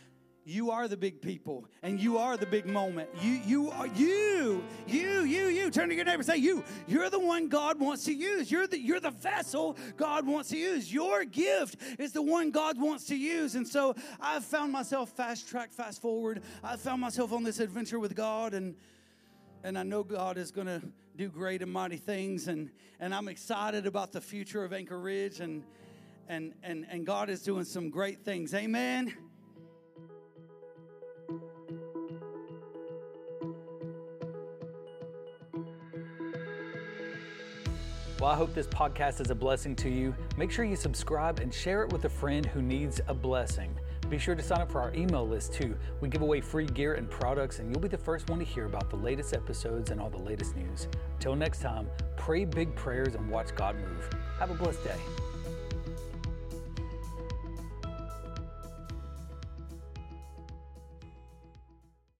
you 0.43 0.71
are 0.71 0.88
the 0.88 0.97
big 0.97 1.21
people 1.21 1.65
and 1.84 1.99
you 1.99 2.17
are 2.17 2.36
the 2.36 2.45
big 2.45 2.65
moment. 2.65 3.10
You, 3.21 3.34
you 3.45 3.71
are 3.71 3.88
you, 3.88 4.63
you, 4.88 5.23
you, 5.23 5.47
you. 5.47 5.69
Turn 5.69 5.89
to 5.89 5.95
your 5.95 6.06
neighbor 6.06 6.23
say, 6.23 6.38
You, 6.38 6.63
you're 6.88 7.10
the 7.10 7.19
one 7.19 7.47
God 7.47 7.80
wants 7.80 8.06
to 8.06 8.13
use. 8.13 8.51
You're 8.51 8.67
the 8.67 8.80
you're 8.80 8.99
the 8.99 9.12
vessel 9.12 9.77
God 9.97 10.25
wants 10.25 10.49
to 10.49 10.58
use. 10.58 10.91
Your 10.91 11.25
gift 11.25 11.77
is 11.99 12.12
the 12.12 12.21
one 12.21 12.51
God 12.51 12.80
wants 12.80 13.06
to 13.06 13.15
use. 13.15 13.56
And 13.56 13.67
so 13.67 13.95
I've 14.19 14.43
found 14.43 14.71
myself 14.71 15.12
fast 15.12 15.47
track, 15.47 15.71
fast 15.71 16.01
forward. 16.01 16.41
I 16.63 16.75
found 16.75 17.01
myself 17.01 17.34
on 17.34 17.43
this 17.43 17.60
adventure 17.60 17.99
with 17.99 18.15
God 18.15 18.54
and 18.54 18.75
and 19.63 19.77
I 19.77 19.84
know 19.84 20.04
God 20.04 20.38
is 20.38 20.51
gonna 20.51 20.82
do 21.17 21.30
great 21.30 21.62
and 21.62 21.71
mighty 21.71 21.97
things, 21.97 22.47
and 22.47 22.71
and 22.99 23.13
I'm 23.13 23.27
excited 23.27 23.86
about 23.86 24.12
the 24.12 24.21
future 24.21 24.63
of 24.63 24.73
Anchor 24.73 24.99
Ridge 24.99 25.39
and 25.39 25.63
and 26.27 26.54
and 26.63 26.86
and 26.89 27.06
God 27.06 27.30
is 27.30 27.41
doing 27.41 27.63
some 27.63 27.89
great 27.89 28.23
things. 28.23 28.54
Amen. 28.54 29.13
Well, 38.22 38.30
I 38.30 38.36
hope 38.36 38.54
this 38.54 38.68
podcast 38.68 39.20
is 39.20 39.32
a 39.32 39.36
blessing 39.36 39.76
to 39.78 39.90
you. 39.90 40.14
Make 40.38 40.52
sure 40.52 40.64
you 40.64 40.76
subscribe 40.76 41.40
and 41.40 41.52
share 41.52 41.82
it 41.82 41.92
with 41.92 42.06
a 42.06 42.10
friend 42.10 42.46
who 42.46 42.62
needs 42.62 43.02
a 43.08 43.16
blessing. 43.16 43.74
Be 44.12 44.20
sure 44.20 44.36
to 44.36 44.44
sign 44.44 44.62
up 44.62 44.72
for 44.72 44.80
our 44.80 44.94
email 44.94 45.28
list 45.28 45.56
too. 45.56 45.76
We 46.02 46.08
give 46.08 46.22
away 46.22 46.40
free 46.40 46.68
gear 46.68 46.94
and 46.94 47.10
products, 47.10 47.58
and 47.58 47.72
you'll 47.72 47.82
be 47.82 47.88
the 47.88 47.98
first 47.98 48.30
one 48.30 48.38
to 48.38 48.46
hear 48.46 48.66
about 48.66 48.92
the 48.92 48.96
latest 48.96 49.34
episodes 49.34 49.90
and 49.90 50.00
all 50.00 50.12
the 50.12 50.20
latest 50.20 50.56
news. 50.56 50.88
Until 51.16 51.36
next 51.36 51.64
time, 51.64 51.88
pray 52.16 52.46
big 52.46 52.76
prayers 52.76 53.16
and 53.16 53.28
watch 53.28 53.56
God 53.56 53.76
move. 53.78 54.08
Have 54.38 54.52
a 54.52 54.54
blessed 54.54 54.84
day. 54.84 55.21